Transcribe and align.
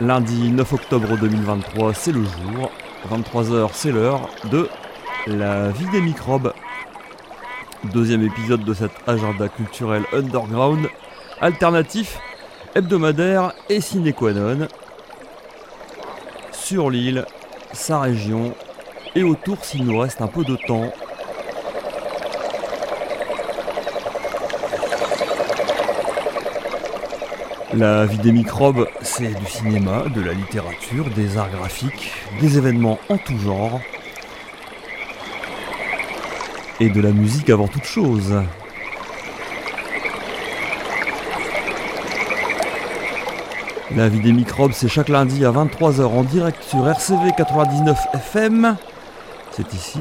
Lundi 0.00 0.50
9 0.50 0.72
octobre 0.74 1.16
2023, 1.16 1.94
c'est 1.94 2.12
le 2.12 2.22
jour. 2.22 2.70
23h, 3.10 3.70
c'est 3.72 3.92
l'heure 3.92 4.28
de 4.50 4.68
la 5.26 5.70
vie 5.70 5.88
des 5.90 6.02
microbes. 6.02 6.52
Deuxième 7.94 8.22
épisode 8.22 8.62
de 8.62 8.74
cet 8.74 8.90
agenda 9.06 9.48
culturel 9.48 10.04
underground, 10.12 10.86
alternatif, 11.40 12.18
hebdomadaire 12.74 13.54
et 13.70 13.80
sine 13.80 14.12
qua 14.12 14.32
non. 14.32 14.68
Sur 16.52 16.90
l'île, 16.90 17.24
sa 17.72 18.00
région 18.00 18.54
et 19.14 19.22
autour 19.22 19.64
s'il 19.64 19.84
nous 19.86 19.98
reste 19.98 20.20
un 20.20 20.26
peu 20.26 20.44
de 20.44 20.56
temps 20.56 20.92
La 27.80 28.04
vie 28.04 28.18
des 28.18 28.30
microbes, 28.30 28.86
c'est 29.00 29.32
du 29.32 29.46
cinéma, 29.46 30.04
de 30.14 30.20
la 30.20 30.34
littérature, 30.34 31.08
des 31.16 31.38
arts 31.38 31.48
graphiques, 31.50 32.12
des 32.38 32.58
événements 32.58 32.98
en 33.08 33.16
tout 33.16 33.38
genre. 33.38 33.80
Et 36.78 36.90
de 36.90 37.00
la 37.00 37.10
musique 37.10 37.48
avant 37.48 37.68
toute 37.68 37.86
chose. 37.86 38.34
La 43.96 44.10
vie 44.10 44.20
des 44.20 44.32
microbes, 44.32 44.72
c'est 44.74 44.88
chaque 44.88 45.08
lundi 45.08 45.46
à 45.46 45.50
23h 45.50 46.02
en 46.02 46.22
direct 46.24 46.62
sur 46.62 46.86
RCV 46.86 47.30
99 47.34 47.98
FM. 48.12 48.76
C'est 49.52 49.72
ici 49.72 50.00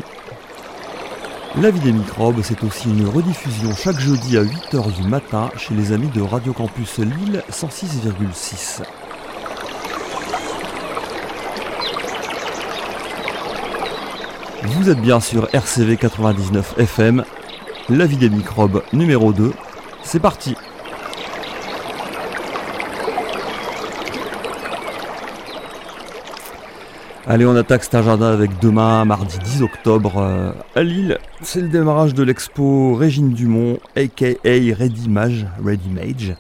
la 1.58 1.72
vie 1.72 1.80
des 1.80 1.92
microbes, 1.92 2.42
c'est 2.44 2.64
aussi 2.64 2.90
une 2.90 3.08
rediffusion 3.08 3.74
chaque 3.76 4.00
jeudi 4.00 4.38
à 4.38 4.44
8h 4.44 4.94
du 4.94 5.08
matin 5.08 5.50
chez 5.58 5.74
les 5.74 5.92
amis 5.92 6.08
de 6.08 6.22
Radio 6.22 6.54
Campus 6.54 7.00
Lille 7.00 7.44
106,6. 7.52 8.84
Vous 14.64 14.90
êtes 14.90 15.02
bien 15.02 15.20
sur 15.20 15.48
RCV 15.54 15.98
99 15.98 16.76
FM, 16.78 17.26
La 17.90 18.06
vie 18.06 18.18
des 18.18 18.30
microbes 18.30 18.84
numéro 18.94 19.34
2. 19.34 19.52
C'est 20.04 20.20
parti 20.20 20.56
Allez, 27.32 27.46
on 27.46 27.56
attaque 27.56 27.84
cet 27.84 27.94
agenda 27.94 28.32
avec 28.32 28.58
demain, 28.60 29.06
mardi 29.06 29.38
10 29.38 29.62
octobre, 29.62 30.14
euh, 30.18 30.52
à 30.74 30.82
Lille. 30.82 31.20
C'est 31.44 31.62
le 31.62 31.68
démarrage 31.68 32.16
de 32.16 32.24
l'expo 32.24 32.96
Régine 32.96 33.34
Dumont, 33.34 33.78
aka 33.96 34.30
Ready 34.44 35.10
Mage, 35.10 35.46
Mage. 35.62 36.34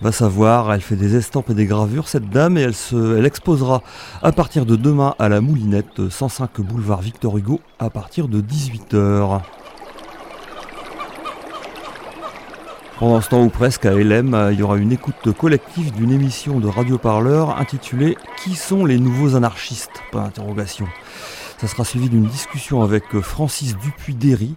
Va 0.00 0.12
savoir, 0.12 0.72
elle 0.72 0.80
fait 0.80 0.96
des 0.96 1.14
estampes 1.14 1.50
et 1.50 1.54
des 1.54 1.66
gravures, 1.66 2.08
cette 2.08 2.30
dame, 2.30 2.56
et 2.56 2.62
elle, 2.62 2.74
se, 2.74 3.18
elle 3.18 3.26
exposera 3.26 3.82
à 4.22 4.32
partir 4.32 4.64
de 4.64 4.76
demain 4.76 5.14
à 5.18 5.28
la 5.28 5.42
Moulinette, 5.42 6.08
105 6.08 6.62
boulevard 6.62 7.02
Victor 7.02 7.36
Hugo, 7.36 7.60
à 7.78 7.90
partir 7.90 8.26
de 8.26 8.40
18h. 8.40 9.42
Pendant 13.00 13.22
ce 13.22 13.30
temps 13.30 13.42
ou 13.42 13.48
presque 13.48 13.86
à 13.86 13.92
LM, 13.92 14.50
il 14.52 14.58
y 14.58 14.62
aura 14.62 14.76
une 14.76 14.92
écoute 14.92 15.32
collective 15.32 15.90
d'une 15.90 16.12
émission 16.12 16.60
de 16.60 16.68
radio 16.68 16.98
parleur 16.98 17.58
intitulée 17.58 18.18
Qui 18.36 18.54
sont 18.54 18.84
les 18.84 18.98
nouveaux 18.98 19.36
anarchistes? 19.36 20.02
Ça 20.12 21.66
sera 21.66 21.84
suivi 21.86 22.10
d'une 22.10 22.26
discussion 22.26 22.82
avec 22.82 23.04
Francis 23.20 23.74
Dupuis-Derry, 23.78 24.54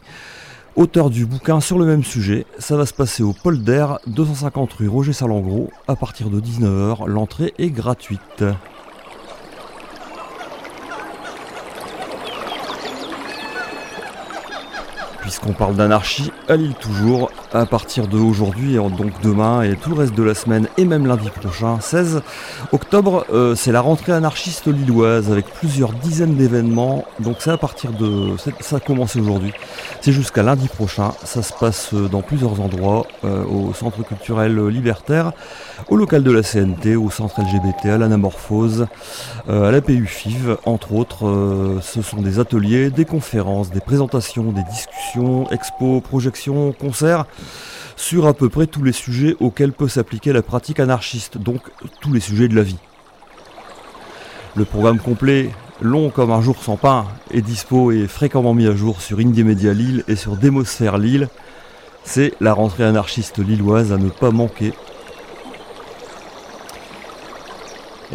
auteur 0.76 1.10
du 1.10 1.26
bouquin 1.26 1.62
sur 1.62 1.80
le 1.80 1.86
même 1.86 2.04
sujet. 2.04 2.46
Ça 2.60 2.76
va 2.76 2.86
se 2.86 2.94
passer 2.94 3.24
au 3.24 3.32
Polder, 3.32 3.88
250 4.08 4.74
rue 4.74 4.90
Roger 4.90 5.14
Salengro, 5.14 5.72
à 5.88 5.96
partir 5.96 6.30
de 6.30 6.42
19h. 6.42 7.08
L'entrée 7.08 7.54
est 7.60 7.70
gratuite. 7.70 8.44
Puisqu'on 15.24 15.54
parle 15.54 15.78
d'anarchie 15.78 16.34
à 16.50 16.58
Lille 16.58 16.74
toujours, 16.74 17.32
à 17.54 17.66
partir 17.66 18.10
de 18.10 18.18
aujourd'hui, 18.18 18.76
donc 18.76 19.14
demain 19.22 19.62
et 19.62 19.78
tout 19.78 19.90
le 19.90 19.96
reste 19.96 20.16
de 20.16 20.22
la 20.22 20.36
semaine 20.36 20.68
et 20.78 20.84
même 20.84 21.08
lundi 21.08 21.30
prochain, 21.30 21.80
16 21.80 22.22
octobre, 22.74 23.26
euh, 23.32 23.56
c'est 23.56 23.72
la 23.72 23.80
rentrée 23.80 24.12
anarchiste 24.12 24.68
lilloise 24.68 25.32
avec 25.32 25.46
plusieurs 25.46 25.94
dizaines 25.94 26.36
d'événements. 26.36 27.06
Donc 27.22 27.38
c'est 27.40 27.52
à 27.52 27.58
partir 27.58 27.92
de... 27.94 28.36
ça 28.60 28.76
a 28.76 28.80
commencé 28.82 29.22
aujourd'hui, 29.22 29.54
c'est 30.02 30.12
jusqu'à 30.12 30.44
lundi 30.44 30.68
prochain, 30.68 31.14
ça 31.24 31.42
se 31.42 31.54
passe 31.54 31.94
dans 31.94 32.22
plusieurs 32.22 32.60
endroits, 32.60 33.08
euh, 33.24 33.46
au 33.46 33.74
centre 33.74 34.04
culturel 34.04 34.68
libertaire, 34.68 35.32
au 35.88 35.96
local 35.96 36.24
de 36.24 36.32
la 36.32 36.44
CNT, 36.44 36.98
au 36.98 37.10
centre 37.10 37.40
LGBT, 37.40 37.86
à 37.86 37.98
l'anamorphose, 37.98 38.88
euh, 39.48 39.70
à 39.70 39.72
la 39.72 39.80
PUFIV, 39.80 40.58
entre 40.66 40.92
autres. 40.92 41.80
ce 41.82 42.02
sont 42.02 42.22
des 42.22 42.40
ateliers, 42.40 42.90
des 42.90 43.06
conférences, 43.06 43.72
des 43.72 43.80
présentations, 43.80 44.52
des 44.52 44.64
discussions 44.64 45.13
expos, 45.52 46.02
projections, 46.02 46.72
concerts, 46.72 47.26
sur 47.96 48.28
à 48.28 48.34
peu 48.34 48.50
près 48.50 48.68
tous 48.68 48.84
les 48.84 48.92
sujets 48.92 49.36
auxquels 49.40 49.72
peut 49.72 49.88
s'appliquer 49.88 50.34
la 50.34 50.42
pratique 50.42 50.80
anarchiste, 50.80 51.38
donc 51.38 51.62
tous 52.02 52.12
les 52.12 52.20
sujets 52.20 52.48
de 52.48 52.56
la 52.56 52.64
vie. 52.64 52.78
Le 54.56 54.66
programme 54.66 55.00
complet, 55.00 55.50
long 55.82 56.10
comme 56.10 56.32
un 56.32 56.42
jour 56.42 56.64
sans 56.64 56.78
pain, 56.78 57.06
est 57.32 57.42
dispo 57.42 57.92
et 57.92 58.08
fréquemment 58.08 58.54
mis 58.54 58.68
à 58.68 58.76
jour 58.76 59.02
sur 59.02 59.20
Indie 59.20 59.44
Media 59.44 59.74
Lille 59.74 60.04
et 60.08 60.16
sur 60.16 60.38
Démosphère 60.38 60.98
Lille. 60.98 61.28
C'est 62.04 62.34
la 62.42 62.54
rentrée 62.54 62.84
anarchiste 62.84 63.40
lilloise 63.40 63.92
à 63.92 63.98
ne 63.98 64.10
pas 64.10 64.32
manquer 64.32 64.74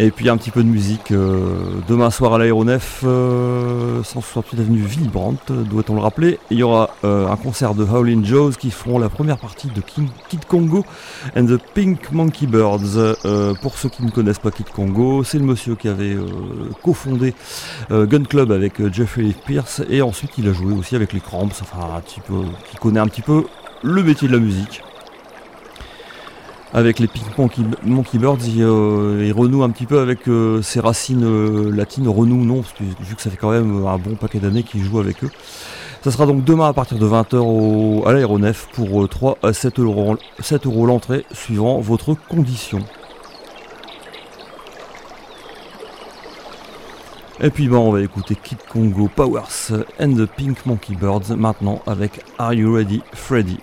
Et 0.01 0.13
puis 0.13 0.29
un 0.29 0.37
petit 0.37 0.53
peu 0.53 0.63
de 0.63 0.69
musique 0.69 1.11
euh, 1.11 1.41
demain 1.89 2.13
soir 2.13 2.35
à 2.35 2.39
l'aéronef, 2.39 3.01
168 3.01 3.05
euh, 3.05 4.63
avenue 4.63 4.79
Villebrandt, 4.79 5.53
doit-on 5.69 5.97
le 5.97 6.01
rappeler. 6.01 6.39
Il 6.53 6.59
y 6.59 6.63
aura 6.63 6.91
euh, 7.03 7.27
un 7.27 7.35
concert 7.35 7.75
de 7.75 7.83
Howlin' 7.83 8.25
Joes 8.25 8.53
qui 8.53 8.71
feront 8.71 9.01
la 9.01 9.09
première 9.09 9.39
partie 9.39 9.67
de 9.67 9.81
Kid 9.81 10.45
Congo 10.47 10.85
and 11.37 11.47
the 11.47 11.59
Pink 11.75 12.13
Monkey 12.13 12.47
Birds. 12.47 13.17
pour 13.61 13.77
ceux 13.77 13.89
qui 13.89 14.05
ne 14.05 14.11
connaissent 14.11 14.39
pas 14.39 14.53
Kid 14.53 14.69
Congo, 14.69 15.25
c'est 15.25 15.39
le 15.39 15.45
monsieur 15.45 15.75
qui 15.75 15.89
avait 15.89 16.17
cofondé 16.85 17.35
Gun 17.91 18.23
Club 18.23 18.53
avec 18.53 18.81
Jeffrey 18.93 19.35
Pierce 19.47 19.83
et 19.91 20.01
ensuite 20.01 20.31
il 20.39 20.49
a 20.49 20.53
joué 20.53 20.75
aussi 20.75 20.95
avec 20.95 21.13
les 21.13 21.21
Cramps, 21.21 21.49
enfin 21.61 21.97
un 21.97 22.01
petit 22.01 22.21
peu, 22.21 22.43
qui 22.71 22.77
connaît 22.77 23.01
un 23.01 23.09
petit 23.09 23.23
peu 23.23 23.47
le 23.83 24.03
métier 24.05 24.29
de 24.29 24.33
la 24.33 24.39
musique 24.39 24.83
avec 26.75 26.99
les 26.99 27.07
Pink 27.07 27.39
Monkey, 27.39 28.19
Birds, 28.19 28.39
euh, 28.59 29.25
il, 29.25 29.33
renoue 29.33 29.63
un 29.63 29.71
petit 29.71 29.87
peu 29.87 30.01
avec 30.01 30.29
euh, 30.29 30.61
ses 30.63 30.81
racines 30.81 31.25
euh, 31.25 31.71
latines. 31.71 32.09
Renoue 32.09 32.45
non, 32.45 32.63
vu 33.01 33.15
que 33.15 33.23
ça 33.23 33.31
fait 33.31 33.37
quand 33.37 33.51
même 33.51 33.87
un 33.87 33.99
bon 33.99 34.17
paquet 34.17 34.39
d'années 34.39 34.63
qu'il 34.63 34.83
joue 34.83 34.99
avec 34.99 35.25
eux. 35.25 35.31
Ça 36.03 36.11
sera 36.11 36.27
donc 36.27 36.45
demain 36.45 36.69
à 36.69 36.73
partir 36.73 36.99
de 36.99 37.07
20h 37.07 38.07
à 38.07 38.13
l'aéronef 38.13 38.69
pour 38.73 39.09
3 39.09 39.39
à 39.43 39.53
7 39.53 39.81
euros, 39.81 40.17
7 40.39 40.67
euros 40.67 40.87
l'entrée, 40.87 41.25
suivant 41.33 41.81
votre 41.81 42.15
condition. 42.15 42.81
Et 47.41 47.51
puis 47.51 47.69
bon, 47.69 47.89
on 47.89 47.93
va 47.93 48.01
écouter 48.01 48.37
Kid 48.37 48.59
Congo 48.69 49.09
Powers 49.15 49.73
and 50.01 50.15
the 50.15 50.27
Pink 50.27 50.67
Monkey 50.67 50.95
Birds 50.95 51.37
maintenant 51.37 51.81
avec 51.87 52.21
Are 52.39 52.53
You 52.53 52.75
Ready 52.75 53.03
Freddy? 53.13 53.59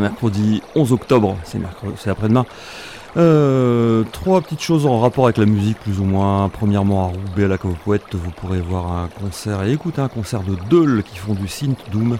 Mercredi 0.00 0.62
11 0.74 0.92
octobre, 0.92 1.36
c'est 1.44 2.10
après-demain. 2.10 2.46
Euh, 3.16 4.02
trois 4.10 4.40
petites 4.40 4.60
choses 4.60 4.86
en 4.86 4.98
rapport 4.98 5.24
avec 5.24 5.38
la 5.38 5.46
musique, 5.46 5.78
plus 5.78 6.00
ou 6.00 6.04
moins. 6.04 6.48
Premièrement, 6.48 7.04
à 7.04 7.06
Roubaix, 7.06 7.44
à 7.44 7.48
la 7.48 7.58
Poète, 7.58 8.02
vous 8.12 8.30
pourrez 8.30 8.60
voir 8.60 8.90
un 8.90 9.08
concert 9.08 9.62
et 9.62 9.72
écouter 9.72 10.00
un 10.00 10.08
concert 10.08 10.42
de 10.42 10.56
Deul 10.68 11.04
qui 11.04 11.18
font 11.18 11.34
du 11.34 11.46
synth 11.46 11.78
doom 11.92 12.18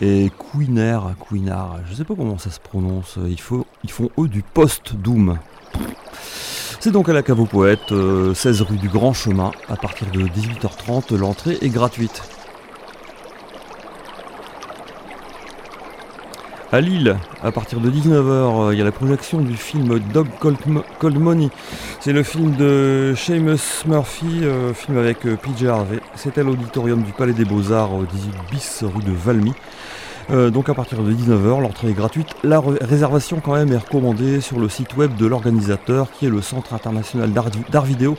et 0.00 0.30
Queener, 0.38 0.98
Queenar, 1.28 1.78
je 1.88 1.94
sais 1.94 2.04
pas 2.04 2.14
comment 2.14 2.38
ça 2.38 2.50
se 2.50 2.60
prononce. 2.60 3.18
Ils, 3.28 3.40
font, 3.40 3.64
eux 4.18 4.28
du 4.28 4.42
post-doom. 4.42 5.38
C'est 6.78 6.92
donc 6.92 7.08
à 7.08 7.12
la 7.12 7.22
Cave 7.22 7.44
Poète, 7.46 7.88
16 7.88 7.92
euh, 7.92 8.64
rue 8.64 8.76
du 8.76 8.88
Grand 8.88 9.12
Chemin. 9.12 9.50
À 9.68 9.76
partir 9.76 10.08
de 10.12 10.20
18h30, 10.20 11.16
l'entrée 11.16 11.58
est 11.60 11.70
gratuite. 11.70 12.22
À 16.70 16.82
Lille, 16.82 17.16
à 17.42 17.50
partir 17.50 17.80
de 17.80 17.90
19h, 17.90 18.28
euh, 18.28 18.74
il 18.74 18.78
y 18.78 18.82
a 18.82 18.84
la 18.84 18.92
projection 18.92 19.40
du 19.40 19.56
film 19.56 19.98
Dog 20.12 20.28
Cold, 20.38 21.18
Money. 21.18 21.48
C'est 21.98 22.12
le 22.12 22.22
film 22.22 22.56
de 22.56 23.14
Seamus 23.16 23.86
Murphy, 23.86 24.40
euh, 24.42 24.74
film 24.74 24.98
avec 24.98 25.24
euh, 25.24 25.36
PJ 25.36 25.64
Harvey. 25.64 25.98
C'est 26.14 26.36
à 26.36 26.42
l'auditorium 26.42 27.02
du 27.02 27.12
Palais 27.12 27.32
des 27.32 27.46
Beaux-Arts, 27.46 28.02
18 28.12 28.32
bis 28.50 28.84
rue 28.84 29.02
de 29.02 29.12
Valmy. 29.12 29.54
donc 30.28 30.68
à 30.68 30.74
partir 30.74 31.02
de 31.02 31.10
19h, 31.10 31.62
l'entrée 31.62 31.88
est 31.88 31.94
gratuite. 31.94 32.28
La 32.44 32.60
réservation 32.82 33.40
quand 33.40 33.54
même 33.54 33.72
est 33.72 33.78
recommandée 33.78 34.42
sur 34.42 34.60
le 34.60 34.68
site 34.68 34.94
web 34.94 35.16
de 35.16 35.24
l'organisateur 35.24 36.10
qui 36.10 36.26
est 36.26 36.30
le 36.30 36.42
Centre 36.42 36.74
international 36.74 37.32
d'art 37.32 37.84
vidéo 37.86 38.18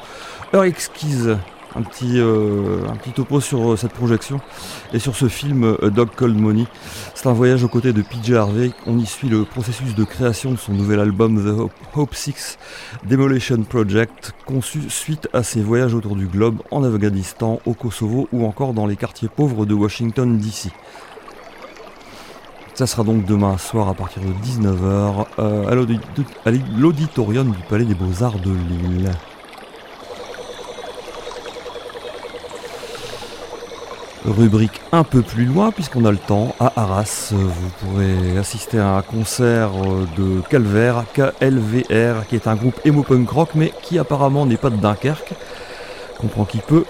Heure 0.55 0.63
Exquise 0.63 1.37
un 1.75 1.81
petit, 1.81 2.19
euh, 2.19 2.87
un 2.89 2.95
petit 2.95 3.11
topo 3.11 3.39
sur 3.39 3.71
euh, 3.71 3.77
cette 3.77 3.93
projection 3.93 4.41
et 4.93 4.99
sur 4.99 5.15
ce 5.15 5.27
film 5.27 5.63
euh, 5.63 5.89
Dog 5.89 6.09
Cold 6.15 6.37
Money. 6.37 6.65
C'est 7.15 7.27
un 7.27 7.33
voyage 7.33 7.63
aux 7.63 7.67
côtés 7.67 7.93
de 7.93 8.01
PJ 8.01 8.31
Harvey. 8.33 8.71
On 8.85 8.97
y 8.97 9.05
suit 9.05 9.29
le 9.29 9.43
processus 9.45 9.95
de 9.95 10.03
création 10.03 10.51
de 10.51 10.57
son 10.57 10.73
nouvel 10.73 10.99
album 10.99 11.43
The 11.43 11.71
Hope, 11.95 12.15
Six 12.15 12.57
Demolition 13.05 13.63
Project, 13.63 14.33
conçu 14.45 14.89
suite 14.89 15.27
à 15.33 15.43
ses 15.43 15.61
voyages 15.61 15.93
autour 15.93 16.15
du 16.15 16.27
globe 16.27 16.61
en 16.71 16.83
Afghanistan, 16.83 17.59
au 17.65 17.73
Kosovo 17.73 18.27
ou 18.31 18.45
encore 18.45 18.73
dans 18.73 18.87
les 18.87 18.95
quartiers 18.95 19.29
pauvres 19.29 19.65
de 19.65 19.73
Washington 19.73 20.37
DC. 20.37 20.71
Ça 22.73 22.87
sera 22.87 23.03
donc 23.03 23.25
demain 23.25 23.57
soir 23.57 23.89
à 23.89 23.93
partir 23.93 24.21
de 24.21 24.31
19h 24.45 25.25
à 25.67 25.75
l'auditorium 26.77 27.51
du 27.51 27.61
Palais 27.69 27.83
des 27.83 27.93
Beaux-Arts 27.93 28.39
de 28.39 28.51
Lille. 28.51 29.11
Rubrique 34.25 34.81
un 34.91 35.03
peu 35.03 35.21
plus 35.21 35.45
loin 35.45 35.71
puisqu'on 35.71 36.05
a 36.05 36.11
le 36.11 36.17
temps. 36.17 36.55
À 36.59 36.73
Arras, 36.75 37.31
vous 37.31 37.69
pourrez 37.79 38.37
assister 38.37 38.79
à 38.79 38.95
un 38.97 39.01
concert 39.01 39.71
de 40.17 40.41
Calvaire, 40.49 41.05
KLVR, 41.13 42.27
qui 42.27 42.35
est 42.35 42.47
un 42.47 42.55
groupe 42.55 42.79
emo 42.85 43.03
punk 43.03 43.29
rock 43.29 43.49
mais 43.55 43.73
qui 43.81 43.99
apparemment 43.99 44.45
n'est 44.45 44.57
pas 44.57 44.69
de 44.69 44.77
Dunkerque. 44.77 45.33
Comprend 46.19 46.45
qui 46.45 46.59
peut. 46.59 46.85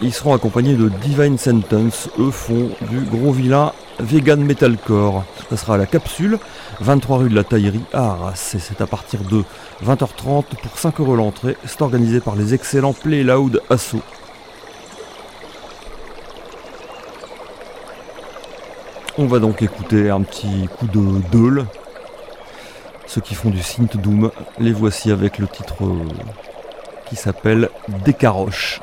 Ils 0.00 0.12
seront 0.12 0.34
accompagnés 0.34 0.74
de 0.74 0.88
Divine 0.88 1.38
Sentence. 1.38 2.08
Eux 2.18 2.30
font 2.30 2.70
du 2.90 3.00
gros 3.00 3.32
vilain 3.32 3.72
vegan 4.00 4.40
metalcore. 4.42 5.24
Ça 5.50 5.56
sera 5.56 5.74
à 5.74 5.78
la 5.78 5.86
capsule, 5.86 6.38
23 6.80 7.18
rue 7.18 7.28
de 7.28 7.34
la 7.34 7.44
Taillerie 7.44 7.84
à 7.92 8.10
Arras. 8.10 8.52
Et 8.54 8.58
c'est 8.58 8.80
à 8.80 8.86
partir 8.86 9.20
de 9.20 9.42
20h30 9.84 10.44
pour 10.62 10.78
5 10.78 11.00
euros 11.00 11.16
l'entrée. 11.16 11.56
C'est 11.64 11.82
organisé 11.82 12.20
par 12.20 12.36
les 12.36 12.54
excellents 12.54 12.92
Play 12.92 13.22
Loud 13.22 13.60
Assaut. 13.70 14.02
On 19.20 19.26
va 19.26 19.40
donc 19.40 19.62
écouter 19.62 20.10
un 20.10 20.20
petit 20.20 20.68
coup 20.78 20.86
de 20.86 21.20
Deul. 21.32 21.66
Ceux 23.08 23.20
qui 23.20 23.34
font 23.34 23.50
du 23.50 23.60
synth 23.60 23.96
doom, 23.96 24.30
les 24.60 24.70
voici 24.70 25.10
avec 25.10 25.38
le 25.38 25.48
titre 25.48 25.74
euh, 25.82 26.04
qui 27.06 27.16
s'appelle 27.16 27.68
Décaroche. 28.04 28.80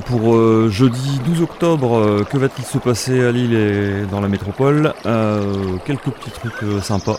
Pour 0.00 0.34
euh, 0.34 0.68
jeudi 0.70 1.20
12 1.24 1.42
octobre, 1.42 1.96
euh, 1.96 2.24
que 2.24 2.38
va-t-il 2.38 2.64
se 2.64 2.78
passer 2.78 3.24
à 3.24 3.32
Lille 3.32 3.54
et 3.54 4.06
dans 4.10 4.20
la 4.20 4.28
métropole? 4.28 4.94
Euh, 5.06 5.76
Quelques 5.84 6.10
petits 6.10 6.30
trucs 6.30 6.82
sympas. 6.82 7.18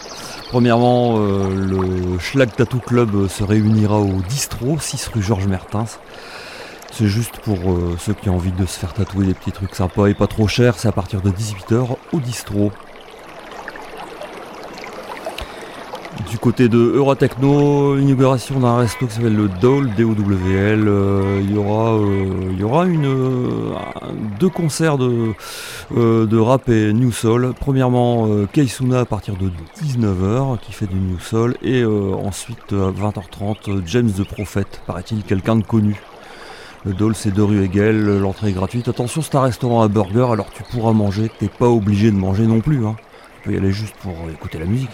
Premièrement, 0.50 1.18
le 1.18 2.20
Schlag 2.20 2.52
Tattoo 2.56 2.80
Club 2.80 3.28
se 3.28 3.44
réunira 3.44 4.00
au 4.00 4.22
Distro, 4.30 4.78
6 4.80 5.10
rue 5.14 5.22
Georges 5.24 5.48
Mertens. 5.48 6.00
C'est 6.92 7.08
juste 7.08 7.40
pour 7.40 7.58
ceux 7.98 8.14
qui 8.14 8.30
ont 8.30 8.36
envie 8.36 8.52
de 8.52 8.68
se 8.68 8.78
faire 8.78 8.94
tatouer 8.94 9.26
des 9.26 9.34
petits 9.34 9.52
trucs 9.52 9.74
sympas 9.74 10.08
et 10.08 10.14
pas 10.14 10.28
trop 10.28 10.48
chers, 10.48 10.78
c'est 10.78 10.88
à 10.88 10.92
partir 10.92 11.22
de 11.22 11.32
18h 11.32 11.98
au 12.12 12.20
Distro. 12.20 12.72
Du 16.34 16.40
côté 16.40 16.68
de 16.68 16.80
Eurotechno, 16.80 17.96
inauguration 18.00 18.60
d'un 18.60 18.78
resto 18.78 19.06
qui 19.06 19.14
s'appelle 19.14 19.36
le 19.36 19.48
DOL, 19.62 19.94
D-O-W-L. 19.94 20.88
Euh, 20.88 21.40
il 21.44 21.54
y 21.54 21.58
aura, 21.60 21.94
euh, 21.94 22.52
y 22.58 22.64
aura 22.64 22.88
une, 22.88 23.06
euh, 23.06 23.76
deux 24.40 24.50
concerts 24.50 24.98
de, 24.98 25.34
de 25.96 26.38
rap 26.40 26.70
et 26.70 26.92
New 26.92 27.12
Soul. 27.12 27.54
Premièrement, 27.60 28.28
Keisuna 28.52 29.02
à 29.02 29.06
partir 29.06 29.36
de 29.36 29.52
19h 29.80 30.58
qui 30.62 30.72
fait 30.72 30.88
du 30.88 30.96
New 30.96 31.20
Soul. 31.20 31.56
Et 31.62 31.86
ensuite, 31.86 32.74
à 32.74 32.90
20h30, 32.90 33.84
James 33.86 34.12
the 34.12 34.24
Prophet, 34.24 34.66
paraît-il 34.88 35.22
quelqu'un 35.22 35.58
de 35.58 35.64
connu. 35.64 36.02
Le 36.84 36.94
Dole, 36.94 37.14
c'est 37.14 37.30
deux 37.30 37.44
rue 37.44 37.64
Hegel, 37.64 38.18
l'entrée 38.18 38.50
est 38.50 38.54
gratuite. 38.54 38.88
Attention, 38.88 39.22
c'est 39.22 39.36
un 39.36 39.42
restaurant 39.42 39.84
à 39.84 39.88
burger, 39.88 40.30
alors 40.32 40.50
tu 40.50 40.64
pourras 40.64 40.94
manger, 40.94 41.30
t'es 41.38 41.48
pas 41.48 41.70
obligé 41.70 42.10
de 42.10 42.18
manger 42.18 42.48
non 42.48 42.60
plus. 42.60 42.88
Hein. 42.88 42.96
Tu 43.36 43.50
peux 43.50 43.54
y 43.54 43.58
aller 43.58 43.72
juste 43.72 43.94
pour 44.02 44.16
écouter 44.32 44.58
la 44.58 44.66
musique. 44.66 44.90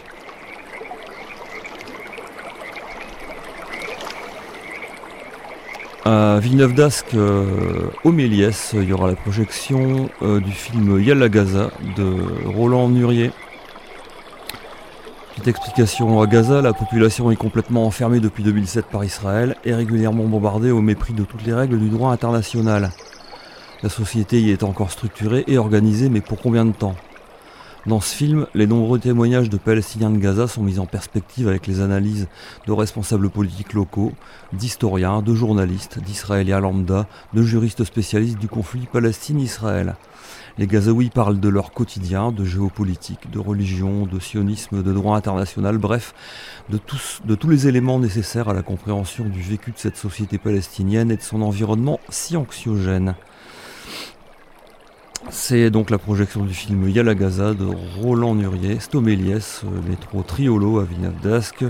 À 6.12 6.40
Villeneuve 6.40 6.74
d'Ascq, 6.74 7.14
euh, 7.14 7.92
au 8.04 8.12
Méliès, 8.12 8.72
il 8.74 8.86
y 8.86 8.94
aura 8.94 9.10
la 9.10 9.16
projection 9.16 10.10
euh, 10.24 10.40
du 10.40 10.50
film 10.50 11.00
Yalla 11.00 11.30
Gaza 11.30 11.70
de 11.96 12.48
Roland 12.48 12.90
Nurier. 12.90 13.30
Petite 15.30 15.50
explication 15.50 16.20
à 16.20 16.26
Gaza, 16.26 16.64
la 16.64 16.74
population 16.74 17.30
est 17.30 17.36
complètement 17.36 17.86
enfermée 17.86 18.20
depuis 18.20 18.42
2007 18.42 18.86
par 18.86 19.04
Israël 19.04 19.56
et 19.66 19.76
régulièrement 19.76 20.24
bombardée 20.24 20.72
au 20.72 20.82
mépris 20.82 21.14
de 21.14 21.24
toutes 21.24 21.46
les 21.46 21.54
règles 21.54 21.78
du 21.78 21.90
droit 21.90 22.12
international. 22.12 22.90
La 23.84 23.90
société 23.90 24.42
y 24.42 24.50
est 24.50 24.64
encore 24.64 24.90
structurée 24.90 25.44
et 25.46 25.60
organisée, 25.60 26.10
mais 26.10 26.22
pour 26.22 26.42
combien 26.42 26.66
de 26.66 26.72
temps? 26.72 26.96
Dans 27.86 28.02
ce 28.02 28.14
film, 28.14 28.46
les 28.54 28.68
nombreux 28.68 29.00
témoignages 29.00 29.50
de 29.50 29.58
Palestiniens 29.58 30.10
de 30.10 30.18
Gaza 30.18 30.48
sont 30.48 30.64
mis 30.64 30.80
en 30.80 30.86
perspective 30.86 31.48
avec 31.48 31.66
les 31.66 31.80
analyses 31.80 32.28
de 32.68 32.74
responsables 32.74 33.30
politiques 33.30 33.74
locaux, 33.74 34.12
d'historiens, 34.52 35.22
de 35.22 35.34
journalistes, 35.34 35.98
d'Israéliens 36.00 36.60
lambda, 36.60 37.08
de 37.34 37.42
juristes 37.42 37.86
spécialistes 37.86 38.38
du 38.38 38.50
conflit 38.50 38.86
Palestine-Israël. 38.92 39.96
Les 40.58 40.68
Gazaouis 40.68 41.10
parlent 41.10 41.40
de 41.40 41.48
leur 41.48 41.72
quotidien, 41.72 42.34
de 42.34 42.44
géopolitique, 42.44 43.32
de 43.32 43.40
religion, 43.40 44.06
de 44.06 44.20
sionisme, 44.20 44.84
de 44.84 44.94
droit 44.94 45.16
international, 45.16 45.78
bref, 45.78 46.14
de 46.70 46.78
tous, 46.78 47.22
de 47.24 47.36
tous 47.36 47.50
les 47.50 47.68
éléments 47.68 48.00
nécessaires 48.00 48.50
à 48.50 48.54
la 48.54 48.62
compréhension 48.62 49.24
du 49.24 49.42
vécu 49.42 49.72
de 49.72 49.78
cette 49.78 49.96
société 49.96 50.38
palestinienne 50.38 51.12
et 51.12 51.18
de 51.18 51.22
son 51.22 51.42
environnement 51.42 52.02
si 52.10 52.36
anxiogène. 52.36 53.16
C'est 55.28 55.70
donc 55.70 55.90
la 55.90 55.98
projection 55.98 56.46
du 56.46 56.54
film 56.54 56.88
Yala 56.88 57.14
Gaza 57.14 57.54
de 57.54 57.66
Roland 58.02 58.36
Nurier, 58.36 58.80
Stoméliès, 58.80 59.62
euh, 59.66 59.90
métro 59.90 60.24
Triolo 60.24 60.80
à 60.80 60.86
Villeneuve 60.86 61.20
d'Ascq. 61.22 61.66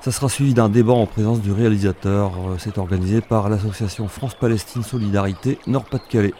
Ça 0.00 0.10
sera 0.10 0.28
suivi 0.28 0.54
d'un 0.54 0.68
débat 0.68 0.94
en 0.94 1.06
présence 1.06 1.40
du 1.40 1.52
réalisateur. 1.52 2.32
Euh, 2.32 2.56
c'est 2.58 2.78
organisé 2.78 3.20
par 3.20 3.48
l'association 3.48 4.08
France-Palestine 4.08 4.82
Solidarité 4.82 5.58
Nord-Pas-de-Calais. 5.66 6.32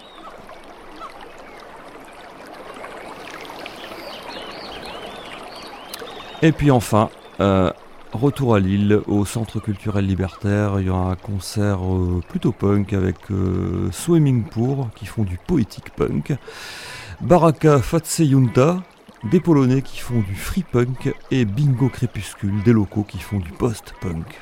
Et 6.42 6.52
puis 6.52 6.70
enfin, 6.70 7.10
euh, 7.40 7.70
Retour 8.16 8.54
à 8.54 8.60
Lille, 8.60 9.00
au 9.08 9.26
Centre 9.26 9.60
culturel 9.60 10.06
libertaire, 10.06 10.80
il 10.80 10.86
y 10.86 10.90
aura 10.90 11.10
un 11.10 11.16
concert 11.16 11.80
euh, 11.84 12.22
plutôt 12.26 12.50
punk 12.50 12.94
avec 12.94 13.16
euh, 13.30 13.90
Swimming 13.92 14.44
Pour 14.44 14.88
qui 14.94 15.04
font 15.04 15.22
du 15.22 15.38
poétique 15.46 15.90
punk, 15.94 16.32
Baraka 17.20 17.78
Fatseyunta, 17.78 18.82
des 19.30 19.38
Polonais 19.38 19.82
qui 19.82 19.98
font 19.98 20.20
du 20.20 20.34
free 20.34 20.62
punk 20.62 21.14
et 21.30 21.44
Bingo 21.44 21.90
Crépuscule, 21.90 22.62
des 22.62 22.72
locaux 22.72 23.04
qui 23.06 23.18
font 23.18 23.38
du 23.38 23.50
post-punk. 23.50 24.40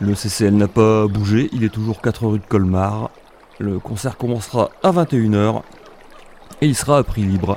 Le 0.00 0.14
CCL 0.14 0.54
n'a 0.54 0.68
pas 0.68 1.06
bougé, 1.06 1.48
il 1.54 1.64
est 1.64 1.72
toujours 1.72 2.02
4 2.02 2.26
rue 2.26 2.40
de 2.40 2.44
Colmar. 2.44 3.10
Le 3.58 3.78
concert 3.78 4.18
commencera 4.18 4.68
à 4.82 4.92
21h 4.92 5.62
et 6.60 6.66
il 6.66 6.76
sera 6.76 6.98
à 6.98 7.02
prix 7.02 7.22
libre. 7.22 7.56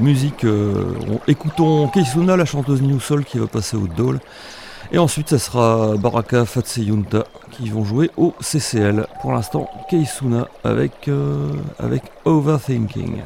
Musique. 0.00 0.44
Euh, 0.44 0.94
écoutons 1.28 1.88
Keisuna, 1.88 2.36
la 2.36 2.44
chanteuse 2.44 2.82
New 2.82 3.00
Soul 3.00 3.24
qui 3.24 3.38
va 3.38 3.46
passer 3.46 3.76
au 3.76 3.86
Dole. 3.86 4.18
Et 4.92 4.98
ensuite, 4.98 5.28
ça 5.28 5.38
sera 5.38 5.96
Baraka 5.96 6.44
Fatseyunta 6.44 7.24
qui 7.50 7.68
vont 7.68 7.84
jouer 7.84 8.10
au 8.16 8.34
CCL. 8.40 9.06
Pour 9.20 9.32
l'instant, 9.32 9.68
Keisuna 9.88 10.48
avec, 10.64 11.06
euh, 11.08 11.50
avec 11.78 12.02
Overthinking. 12.24 13.18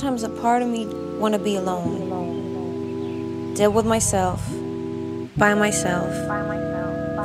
Sometimes 0.00 0.22
a 0.22 0.30
part 0.40 0.62
of 0.62 0.68
me 0.68 0.86
want 1.18 1.34
to 1.34 1.38
be 1.38 1.56
alone. 1.56 3.52
Deal 3.52 3.70
with 3.70 3.84
myself, 3.84 4.40
by 5.36 5.52
myself, 5.52 6.08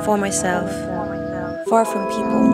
for 0.04 0.18
myself, 0.18 0.68
far 1.70 1.86
from 1.86 2.06
people. 2.10 2.52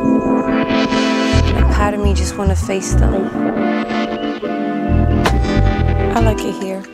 A 1.59 1.73
part 1.75 1.95
of 1.95 2.01
me 2.01 2.15
just 2.15 2.39
want 2.39 2.51
to 2.51 2.57
face 2.57 2.95
them. 2.95 3.27
I 6.17 6.21
like 6.21 6.39
it 6.39 6.55
here. 6.63 6.85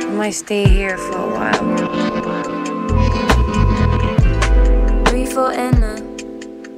I 0.00 0.10
might 0.16 0.30
stay 0.30 0.66
here 0.66 0.96
for 0.96 1.18
a 1.18 1.30
while. 1.36 1.64
Grateful 5.04 5.48
in 5.48 5.80
the 5.82 6.02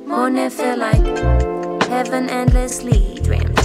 morning 0.05 0.51
feel 0.51 0.79
like 0.79 1.07
heaven 1.87 2.29
endlessly 2.29 3.12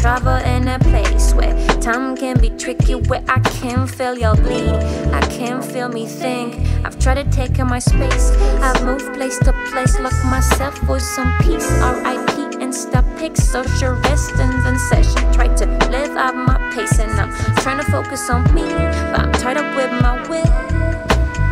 travel 0.08 0.38
in 0.56 0.70
a 0.70 0.80
place 0.80 1.34
where 1.34 1.54
time 1.82 2.16
can 2.16 2.40
be 2.40 2.50
tricky, 2.52 2.96
where 2.96 3.22
I 3.28 3.40
can 3.60 3.86
feel 3.86 4.18
your 4.18 4.36
bleed. 4.36 4.76
I 5.12 5.20
can 5.38 5.62
feel 5.62 5.90
me 5.90 6.06
think. 6.06 6.50
I've 6.86 6.98
tried 6.98 7.20
to 7.22 7.26
take 7.26 7.60
in 7.60 7.68
my 7.68 7.80
space. 7.80 8.32
I've 8.68 8.82
moved 8.86 9.14
place 9.16 9.38
to 9.40 9.52
place, 9.70 10.00
locked 10.00 10.24
myself 10.24 10.78
for 10.88 10.98
some 11.02 11.38
peace. 11.40 11.70
R.I.P. 11.82 12.64
and 12.64 12.74
stop 12.74 13.04
pics, 13.18 13.44
social 13.44 13.96
restings 14.08 14.64
and 14.70 14.80
session. 14.92 15.22
Try 15.34 15.50
to 15.62 15.66
live 15.96 16.16
out 16.16 16.36
my 16.36 16.58
pace, 16.74 17.00
and 17.00 17.12
I'm 17.20 17.32
trying 17.58 17.80
to 17.84 17.92
focus 17.92 18.30
on 18.30 18.44
me. 18.56 18.64
But 19.12 19.20
I'm 19.26 19.34
tied 19.34 19.58
up 19.58 19.70
with 19.76 19.92
my 20.02 20.14
will. 20.30 20.54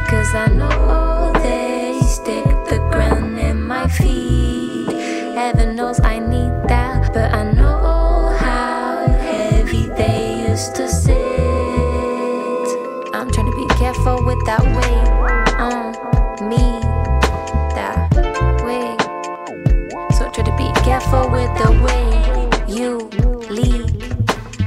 Cause 0.08 0.32
I 0.34 0.48
know 0.60 1.34
they 1.44 2.00
stick 2.08 2.46
the 2.72 2.80
ground 2.90 3.38
in 3.38 3.62
my 3.62 3.86
feet. 3.90 4.96
Heaven 5.36 5.76
knows 5.76 6.00
I 6.00 6.20
need 6.20 6.35
to 10.70 10.88
sit. 10.88 11.16
I'm 13.14 13.30
trying 13.32 13.52
to 13.52 13.56
be 13.56 13.68
careful 13.76 14.24
with 14.26 14.44
that 14.46 14.64
weight 14.76 15.08
on 15.60 15.94
me, 16.50 16.80
that 17.76 18.10
way. 18.66 18.98
So 20.18 20.30
try 20.32 20.44
to 20.44 20.56
be 20.58 20.72
careful 20.82 21.30
with 21.30 21.52
the 21.62 21.72
way 21.86 22.06
you 22.68 23.10
lead. 23.50 24.02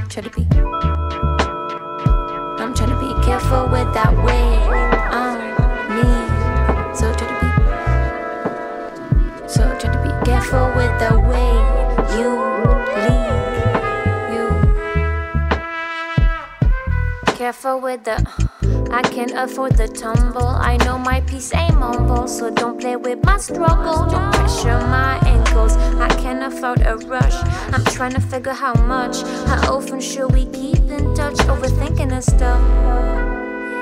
Try 0.09 0.21
to 0.23 0.29
be. 0.29 0.45
I'm 2.61 2.73
trying 2.73 2.91
to 2.91 2.99
be 2.99 3.13
careful 3.25 3.67
with 3.67 3.93
that 3.93 4.13
way 4.23 4.57
on 5.11 5.37
me. 5.95 6.09
So 6.95 7.13
try 7.13 7.27
to 7.27 7.35
be. 7.41 7.49
So 9.49 9.63
try 9.79 9.89
to 9.91 9.99
be 10.03 10.11
careful 10.25 10.67
with 10.75 10.93
the 10.99 11.19
way 11.27 11.51
you. 12.19 12.48
Careful 17.49 17.81
with 17.81 18.03
the. 18.03 18.15
I 18.91 19.01
can't 19.01 19.31
afford 19.31 19.75
the 19.75 19.87
tumble. 19.87 20.53
I 20.71 20.77
know 20.85 20.99
my 20.99 21.21
peace 21.21 21.51
ain't 21.55 21.79
mobile, 21.79 22.27
so 22.27 22.51
don't 22.51 22.79
play 22.79 22.95
with 22.95 23.25
my 23.25 23.37
struggle. 23.37 24.05
Don't 24.05 24.31
pressure 24.35 24.79
my 24.97 25.17
ankles. 25.25 25.75
I 25.97 26.09
can't 26.21 26.43
afford 26.43 26.81
a 26.81 26.95
rush. 26.97 27.37
I'm 27.73 27.83
trying 27.85 28.13
to 28.13 28.21
figure 28.21 28.53
how 28.53 28.75
much. 28.85 29.23
How 29.49 29.77
often 29.77 29.99
should 29.99 30.31
we 30.31 30.45
keep 30.45 30.77
in 30.91 31.15
touch? 31.15 31.37
Overthinking 31.53 32.11
and 32.11 32.23
stuff. 32.23 32.61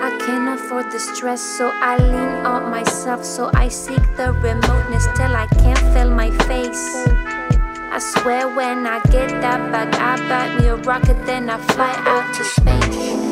I 0.07 0.17
can't 0.25 0.47
afford 0.57 0.89
the 0.89 0.99
stress, 0.99 1.41
so 1.41 1.69
I 1.73 1.97
lean 1.97 2.45
on 2.45 2.71
myself. 2.71 3.25
So 3.25 3.51
I 3.53 3.67
seek 3.67 4.03
the 4.15 4.31
remoteness 4.31 5.07
till 5.17 5.35
I 5.43 5.45
can't 5.59 5.85
feel 5.93 6.09
my 6.09 6.31
face. 6.47 6.85
I 7.91 7.99
swear 7.99 8.47
when 8.47 8.87
I 8.87 9.01
get 9.11 9.29
that 9.41 9.59
bag, 9.73 9.89
I 9.95 10.15
buy 10.29 10.55
me 10.55 10.67
a 10.67 10.77
rocket, 10.77 11.17
then 11.25 11.49
I 11.49 11.57
fly 11.57 11.93
out 12.05 12.33
to 12.35 12.43
space. 12.45 13.26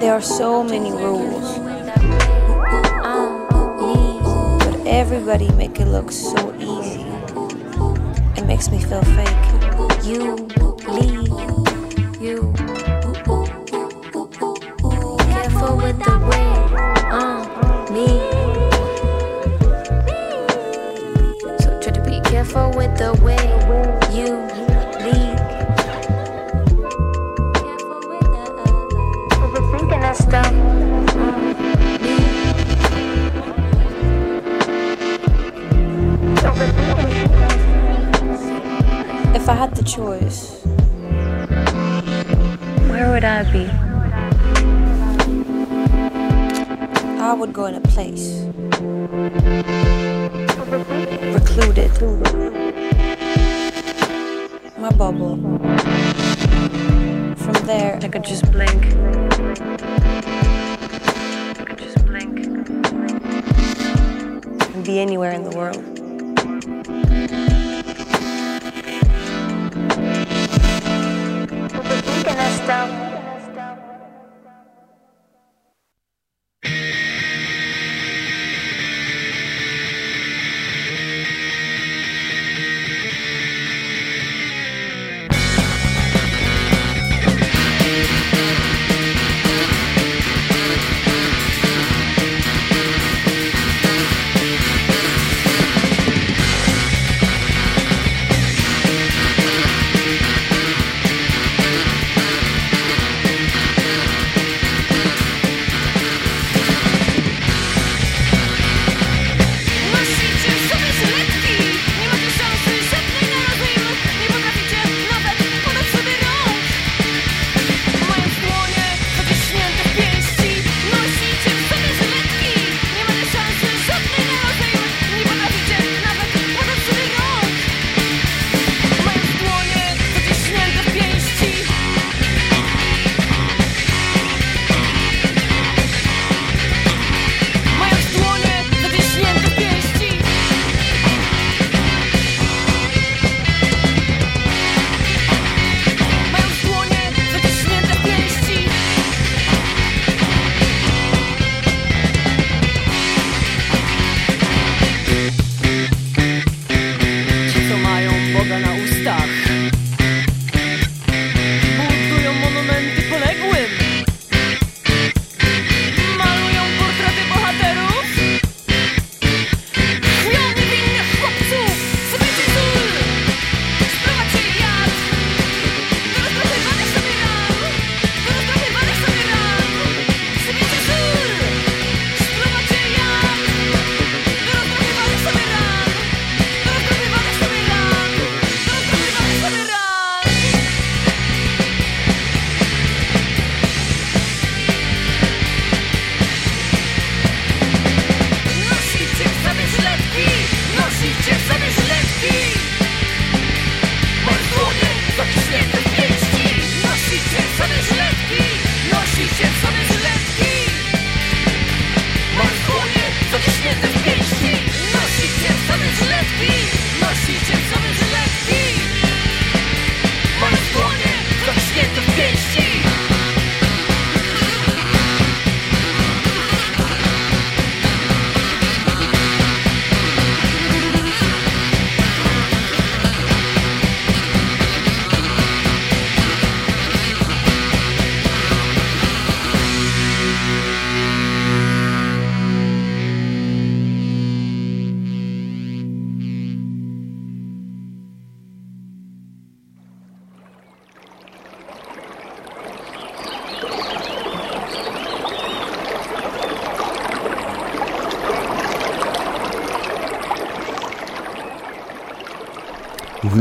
There 0.00 0.12
are 0.12 0.20
so 0.20 0.62
many 0.62 0.90
rules. 0.90 1.58
But 4.58 4.86
everybody 4.86 5.50
make 5.52 5.80
it 5.80 5.86
look 5.86 6.12
so 6.12 6.51
makes 8.70 8.84
me 8.84 8.88
feel 8.88 9.02
fake. 9.02 10.04
You 10.04 10.36
lead. 10.86 11.28
You. 12.20 12.52
Careful 15.32 15.76
with 15.78 15.98
the 15.98 16.31
I 47.32 47.34
would 47.34 47.54
go 47.54 47.64
in 47.64 47.76
a 47.76 47.80
place 47.80 48.42
recluded. 51.32 51.90
My 54.76 54.90
bubble. 54.90 55.38
From 57.36 57.54
there, 57.64 57.98
I 58.02 58.08
could 58.08 58.24
just 58.24 58.52
blink. 58.52 58.84
I 61.58 61.64
could 61.64 61.78
just 61.78 62.04
blink. 62.04 62.38
And 64.74 64.84
be 64.84 65.00
anywhere 65.00 65.32
in 65.32 65.44
the 65.44 65.56
world. 65.56 65.92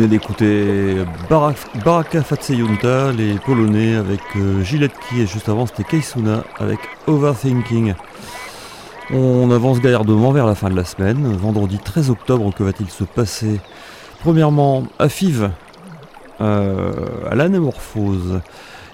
D'écouter 0.08 0.96
Baraka 1.30 2.22
Fatseyunta, 2.24 3.12
les 3.12 3.36
Polonais 3.36 3.96
avec 3.96 4.22
euh, 4.36 4.64
Gillette 4.64 4.94
qui 5.08 5.22
et 5.22 5.28
juste 5.28 5.50
avant 5.50 5.66
c'était 5.66 5.84
Keisuna 5.84 6.44
avec 6.60 6.80
Overthinking. 7.08 7.94
On 9.14 9.52
avance 9.52 9.80
gaillardement 9.80 10.32
vers 10.32 10.46
la 10.46 10.56
fin 10.56 10.70
de 10.70 10.76
la 10.76 10.86
semaine. 10.86 11.36
Vendredi 11.36 11.78
13 11.78 12.10
octobre, 12.10 12.54
que 12.54 12.64
va-t-il 12.64 12.90
se 12.90 13.04
passer? 13.04 13.60
Premièrement, 14.22 14.84
à 15.00 15.10
FIV, 15.10 15.50
euh, 16.40 16.92
à 17.30 17.36
l'anémorphose. 17.36 18.42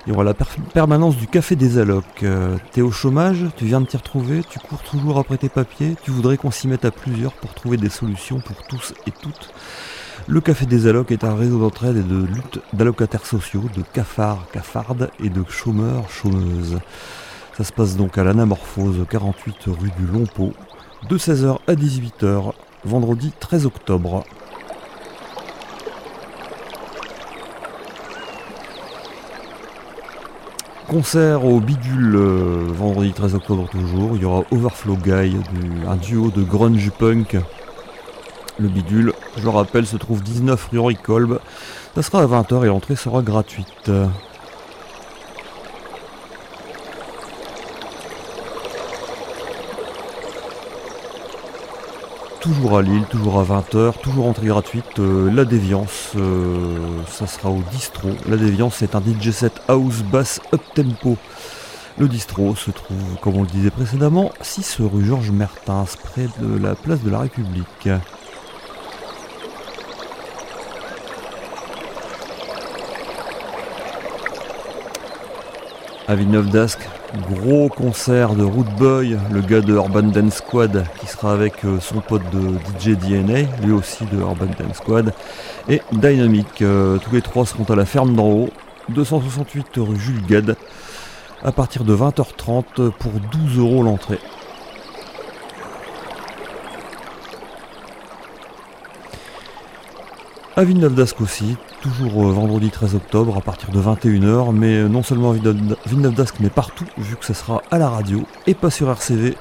Il 0.05 0.11
y 0.11 0.13
aura 0.13 0.23
la 0.23 0.33
permanence 0.33 1.17
du 1.17 1.27
café 1.27 1.55
des 1.55 1.77
allocs. 1.77 2.23
Euh, 2.23 2.57
t'es 2.71 2.81
au 2.81 2.91
chômage, 2.91 3.45
tu 3.57 3.65
viens 3.65 3.81
de 3.81 3.85
t'y 3.85 3.97
retrouver, 3.97 4.41
tu 4.49 4.57
cours 4.59 4.81
toujours 4.81 5.19
après 5.19 5.37
tes 5.37 5.49
papiers, 5.49 5.95
tu 6.03 6.11
voudrais 6.11 6.37
qu'on 6.37 6.51
s'y 6.51 6.67
mette 6.67 6.85
à 6.85 6.91
plusieurs 6.91 7.33
pour 7.33 7.53
trouver 7.53 7.77
des 7.77 7.89
solutions 7.89 8.39
pour 8.39 8.65
tous 8.67 8.93
et 9.05 9.11
toutes. 9.11 9.53
Le 10.25 10.41
Café 10.41 10.65
des 10.65 10.87
Allocs 10.87 11.11
est 11.11 11.23
un 11.23 11.35
réseau 11.35 11.59
d'entraide 11.59 11.97
et 11.97 12.03
de 12.03 12.17
lutte 12.17 12.59
d'allocataires 12.73 13.25
sociaux, 13.25 13.63
de 13.75 13.83
cafards, 13.93 14.47
cafardes 14.51 15.09
et 15.23 15.29
de 15.29 15.43
chômeurs, 15.47 16.09
chômeuses. 16.09 16.79
Ça 17.55 17.63
se 17.63 17.71
passe 17.71 17.95
donc 17.95 18.17
à 18.17 18.23
l'Anamorphose, 18.23 19.05
48 19.09 19.55
rue 19.67 19.91
du 19.97 20.05
Lompeau, 20.11 20.53
de 21.09 21.17
16h 21.17 21.59
à 21.67 21.75
18h, 21.75 22.51
vendredi 22.83 23.31
13 23.39 23.65
octobre. 23.65 24.23
Concert 30.87 31.45
au 31.45 31.59
Bidule, 31.59 32.15
euh, 32.15 32.65
vendredi 32.69 33.11
13 33.11 33.35
octobre 33.35 33.67
toujours. 33.69 34.11
Il 34.15 34.21
y 34.21 34.25
aura 34.25 34.43
Overflow 34.51 34.95
Guy, 34.95 35.35
un 35.87 35.95
duo 35.97 36.31
de 36.31 36.43
grunge 36.43 36.91
punk 36.97 37.37
le 38.59 38.67
bidule, 38.67 39.13
je 39.37 39.43
le 39.43 39.49
rappelle, 39.49 39.85
se 39.85 39.97
trouve 39.97 40.21
19 40.23 40.69
rue 40.71 40.95
Kolb. 40.95 41.39
Ça 41.95 42.01
sera 42.01 42.21
à 42.21 42.27
20h 42.27 42.63
et 42.63 42.67
l'entrée 42.67 42.95
sera 42.95 43.21
gratuite. 43.21 43.91
toujours 52.47 52.77
à 52.77 52.81
Lille, 52.81 53.03
toujours 53.09 53.39
à 53.39 53.43
20h, 53.43 53.99
toujours 54.01 54.27
entrée 54.27 54.47
gratuite. 54.47 54.99
Euh, 54.99 55.29
la 55.31 55.43
Déviance, 55.43 56.13
euh, 56.15 56.77
ça 57.09 57.27
sera 57.27 57.49
au 57.49 57.61
distro. 57.71 58.09
La 58.27 58.37
Déviance, 58.37 58.75
c'est 58.77 58.95
un 58.95 59.01
DJ 59.01 59.31
set 59.31 59.53
house 59.67 60.01
bass 60.01 60.39
up 60.53 60.61
tempo. 60.73 61.17
Le 61.97 62.07
distro 62.07 62.55
se 62.55 62.71
trouve, 62.71 63.17
comme 63.21 63.35
on 63.35 63.41
le 63.41 63.47
disait 63.47 63.69
précédemment, 63.69 64.31
6 64.39 64.77
rue 64.79 65.03
Georges 65.03 65.31
Mertens, 65.31 65.97
près 66.01 66.27
de 66.39 66.57
la 66.57 66.75
place 66.75 67.01
de 67.01 67.09
la 67.09 67.19
République. 67.19 67.89
À 76.07 76.15
Villeneuve 76.15 76.49
d'Ascq. 76.49 76.79
Gros 77.29 77.69
concert 77.69 78.33
de 78.35 78.43
Root 78.43 78.65
Boy, 78.77 79.17
le 79.31 79.41
gars 79.41 79.61
de 79.61 79.73
Urban 79.73 80.03
Dance 80.03 80.35
Squad, 80.35 80.85
qui 80.99 81.07
sera 81.07 81.33
avec 81.33 81.65
euh, 81.65 81.79
son 81.79 81.99
pote 81.99 82.21
de 82.31 82.57
DJ 82.79 82.97
DNA, 82.97 83.41
lui 83.63 83.73
aussi 83.73 84.05
de 84.05 84.17
Urban 84.19 84.47
Dance 84.57 84.77
Squad, 84.77 85.13
et 85.67 85.81
Dynamic. 85.91 86.61
Euh, 86.61 86.97
tous 86.97 87.13
les 87.13 87.21
trois 87.21 87.45
seront 87.45 87.65
à 87.65 87.75
la 87.75 87.85
ferme 87.85 88.15
d'en 88.15 88.27
haut, 88.27 88.49
268 88.89 89.67
rue 89.77 89.99
Jules 89.99 90.25
Gade, 90.25 90.55
à 91.43 91.51
partir 91.51 91.83
de 91.83 91.95
20h30 91.95 92.91
pour 92.91 93.11
12 93.31 93.57
euros 93.59 93.83
l'entrée. 93.83 94.19
À 100.57 100.63
Villeneuve 100.63 100.95
d'Ascq 100.95 101.21
aussi, 101.21 101.55
toujours 101.81 102.25
euh, 102.25 102.31
vendredi 102.31 102.71
13 102.71 102.95
octobre 102.95 103.37
à 103.37 103.41
partir 103.41 103.69
de 103.69 103.79
21h, 103.79 104.51
mais 104.53 104.77
euh, 104.77 104.87
non 104.87 105.03
seulement 105.03 105.29
à 105.29 105.33
Villeneuve 105.33 106.15
d'Ascq, 106.15 106.37
mais 106.39 106.49
partout, 106.49 106.87
vu 106.97 107.15
que 107.15 107.25
ce 107.25 107.35
sera 107.35 107.61
à 107.69 107.77
la 107.77 107.87
radio 107.87 108.23
et 108.47 108.55
pas 108.55 108.71
sur 108.71 108.89
RCV, 108.89 109.37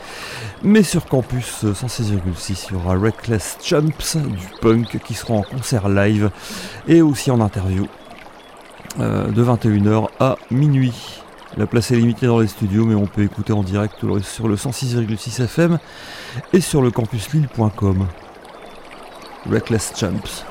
mais 0.63 0.83
sur 0.83 1.07
campus 1.07 1.65
106,6. 1.65 2.13
Euh, 2.13 2.67
il 2.69 2.75
y 2.75 2.77
aura 2.77 2.99
Reckless 2.99 3.57
Chumps 3.63 4.19
du 4.19 4.47
punk 4.61 4.99
qui 5.07 5.15
sera 5.15 5.33
en 5.33 5.43
concert 5.43 5.89
live 5.89 6.31
et 6.87 7.01
aussi 7.01 7.31
en 7.31 7.41
interview 7.41 7.89
de 8.99 9.43
21h 9.43 10.09
à 10.21 10.37
minuit. 10.51 11.23
La 11.57 11.67
place 11.67 11.93
est 11.93 11.97
limitée 11.97 12.27
dans 12.27 12.41
les 12.41 12.47
studios, 12.47 12.85
mais 12.85 12.95
on 12.95 13.07
peut 13.07 13.23
écouter 13.23 13.55
en 13.55 13.63
direct 13.63 13.95
sur 14.21 14.49
le 14.49 14.57
106,6 14.57 15.45
FM 15.45 15.79
et 16.53 16.61
sur 16.61 16.83
le 16.83 16.91
campuslille.com. 16.91 18.07
Reckless 19.51 19.95
Chumps. 19.97 20.45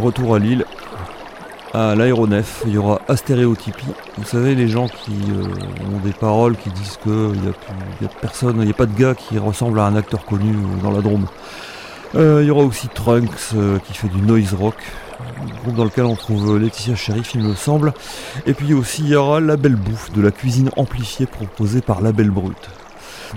Retour 0.00 0.34
à 0.34 0.38
Lille, 0.38 0.64
à 1.74 1.94
l'aéronef, 1.94 2.62
il 2.66 2.72
y 2.72 2.78
aura 2.78 3.00
Astéréotypie. 3.06 3.84
Vous 4.16 4.24
savez, 4.24 4.54
les 4.54 4.66
gens 4.66 4.88
qui 4.88 5.12
euh, 5.30 5.44
ont 5.94 6.00
des 6.02 6.12
paroles 6.12 6.56
qui 6.56 6.70
disent 6.70 6.98
qu'il 7.02 7.12
n'y 7.12 7.48
a, 7.48 8.08
personne, 8.20 8.56
il 8.60 8.64
n'y 8.64 8.70
a 8.70 8.74
pas 8.74 8.86
de 8.86 8.98
gars 8.98 9.14
qui 9.14 9.38
ressemble 9.38 9.78
à 9.78 9.84
un 9.84 9.94
acteur 9.94 10.24
connu 10.24 10.52
euh, 10.52 10.82
dans 10.82 10.90
la 10.90 11.02
Drôme. 11.02 11.26
Euh, 12.14 12.40
il 12.42 12.48
y 12.48 12.50
aura 12.50 12.64
aussi 12.64 12.88
Trunks 12.88 13.54
qui 13.84 13.94
fait 13.94 14.08
du 14.08 14.22
noise 14.22 14.54
rock, 14.54 14.74
groupe 15.62 15.76
dans 15.76 15.84
lequel 15.84 16.06
on 16.06 16.16
trouve 16.16 16.58
Laetitia 16.58 16.96
Sheriff, 16.96 17.34
il 17.34 17.42
me 17.42 17.54
semble. 17.54 17.92
Et 18.46 18.54
puis 18.54 18.72
aussi, 18.72 19.02
il 19.02 19.10
y 19.10 19.14
aura 19.14 19.38
La 19.38 19.56
Belle 19.56 19.76
Bouffe, 19.76 20.10
de 20.12 20.22
la 20.22 20.30
cuisine 20.30 20.70
amplifiée 20.76 21.26
proposée 21.26 21.82
par 21.82 22.00
La 22.00 22.12
Belle 22.12 22.30
Brute. 22.30 22.70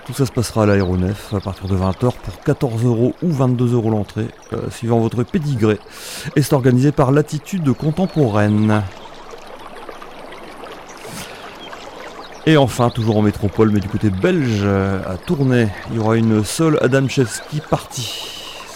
Tout 0.06 0.14
ça 0.14 0.26
se 0.26 0.32
passera 0.32 0.64
à 0.64 0.66
l'aéronef 0.66 1.34
à 1.34 1.40
partir 1.40 1.68
de 1.68 1.76
20h 1.76 2.00
pour 2.00 2.40
14 2.46 2.84
euros 2.86 3.14
ou 3.22 3.32
22 3.32 3.74
euros 3.74 3.90
l'entrée, 3.90 4.28
euh, 4.54 4.70
suivant 4.70 5.00
votre 5.00 5.24
pédigré. 5.24 5.80
Et 6.36 6.42
c'est 6.42 6.54
organisé 6.54 6.92
par 6.92 7.12
Latitude 7.12 7.72
Contemporaine. 7.74 8.84
Et 12.46 12.58
enfin, 12.58 12.90
toujours 12.90 13.18
en 13.18 13.22
métropole, 13.22 13.72
mais 13.72 13.80
du 13.80 13.88
côté 13.88 14.10
belge, 14.10 14.66
à 14.66 15.16
Tournai, 15.16 15.70
il 15.92 15.98
y 15.98 16.00
aura 16.00 16.18
une 16.18 16.44
seule 16.44 16.78
Adamchevski 16.82 17.62
partie. 17.62 18.34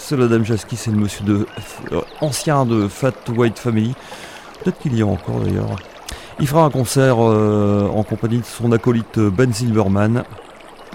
Seul 0.08 0.22
Adamchevski, 0.22 0.74
c'est 0.76 0.90
le 0.90 0.96
monsieur 0.96 1.22
de, 1.22 1.46
euh, 1.92 2.00
ancien 2.22 2.64
de 2.64 2.88
Fat 2.88 3.12
White 3.28 3.58
Family. 3.58 3.94
Peut-être 4.64 4.78
qu'il 4.78 4.96
y 4.96 5.02
a 5.02 5.06
encore 5.06 5.40
d'ailleurs. 5.40 5.76
Il 6.40 6.46
fera 6.46 6.64
un 6.64 6.70
concert 6.70 7.16
euh, 7.20 7.86
en 7.94 8.02
compagnie 8.04 8.38
de 8.38 8.44
son 8.46 8.72
acolyte 8.72 9.18
Ben 9.18 9.52
Silverman. 9.52 10.24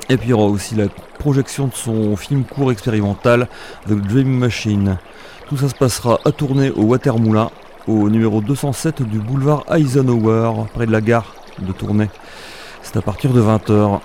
Et 0.10 0.18
puis 0.18 0.28
il 0.28 0.30
y 0.32 0.34
aura 0.34 0.46
aussi 0.46 0.76
la 0.76 0.88
projection 1.18 1.68
de 1.68 1.74
son 1.74 2.16
film 2.18 2.44
court 2.44 2.72
expérimental 2.72 3.48
The 3.88 3.94
Dream 3.94 4.28
Machine. 4.28 4.98
Tout 5.48 5.58
ça 5.58 5.70
se 5.70 5.76
passera 5.76 6.20
à 6.26 6.32
tourner 6.32 6.72
au 6.72 6.84
Watermoulin, 6.84 7.50
au 7.88 8.10
numéro 8.10 8.42
207 8.42 9.02
du 9.04 9.20
boulevard 9.20 9.66
Eisenhower, 9.74 10.66
près 10.74 10.86
de 10.86 10.92
la 10.92 11.02
gare 11.02 11.36
de 11.60 11.72
Tournai. 11.72 12.10
C'est 12.82 12.98
à 12.98 13.02
partir 13.02 13.32
de 13.32 13.42
20h. 13.42 14.00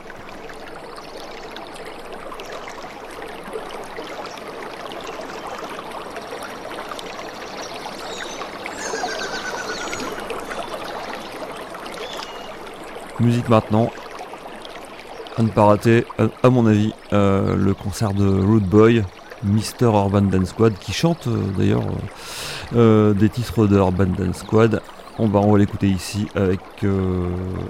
Musique 13.21 13.49
maintenant, 13.49 13.91
à 15.38 15.42
ne 15.42 15.48
pas 15.48 15.64
rater, 15.64 16.05
à, 16.42 16.51
mon 16.51 16.66
avis, 16.66 16.92
euh, 17.12 17.55
le 17.55 17.72
concert 17.72 18.12
de 18.12 18.27
Root 18.27 18.61
Boy, 18.61 19.05
Mr. 19.44 19.85
Urban 19.85 20.22
Dance 20.22 20.48
Squad, 20.48 20.74
qui 20.81 20.92
chante 20.92 21.29
euh, 21.29 21.37
d'ailleurs 21.57 21.85
euh, 22.74 23.14
des 23.14 23.29
titres 23.29 23.68
de 23.68 23.77
Urban 23.77 24.07
Dance 24.07 24.38
Squad. 24.38 24.83
On 25.20 25.29
va, 25.29 25.38
on 25.40 25.53
va 25.53 25.59
l'écouter 25.59 25.88
ici 25.88 26.29
avec, 26.37 26.61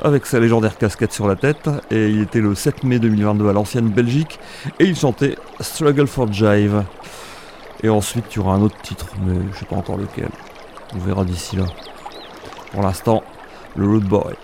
avec 0.02 0.26
sa 0.26 0.38
légendaire 0.38 0.76
casquette 0.76 1.14
sur 1.14 1.26
la 1.26 1.34
tête. 1.34 1.70
Et 1.90 2.10
il 2.10 2.20
était 2.20 2.42
le 2.42 2.54
7 2.54 2.84
mai 2.84 2.98
2022 2.98 3.48
à 3.48 3.54
l'ancienne 3.54 3.88
Belgique. 3.88 4.38
Et 4.78 4.84
il 4.84 4.94
chantait 4.94 5.36
Struggle 5.60 6.06
for 6.06 6.30
Jive. 6.30 6.84
Et 7.82 7.88
ensuite, 7.88 8.26
il 8.32 8.36
y 8.36 8.38
aura 8.40 8.52
un 8.52 8.60
autre 8.60 8.76
titre, 8.82 9.06
mais 9.24 9.38
je 9.54 9.60
sais 9.60 9.64
pas 9.64 9.76
encore 9.76 9.96
lequel. 9.96 10.28
On 10.94 10.98
verra 10.98 11.24
d'ici 11.24 11.56
là. 11.56 11.64
Pour 12.72 12.82
l'instant, 12.82 13.22
le 13.76 13.86
Root 13.86 14.00
Boy. 14.00 14.34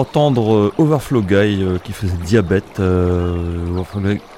D'entendre 0.00 0.54
euh, 0.54 0.72
Overflow 0.78 1.20
Guy 1.20 1.62
euh, 1.62 1.76
qui 1.76 1.92
faisait 1.92 2.16
diabète. 2.24 2.80
Euh, 2.80 3.36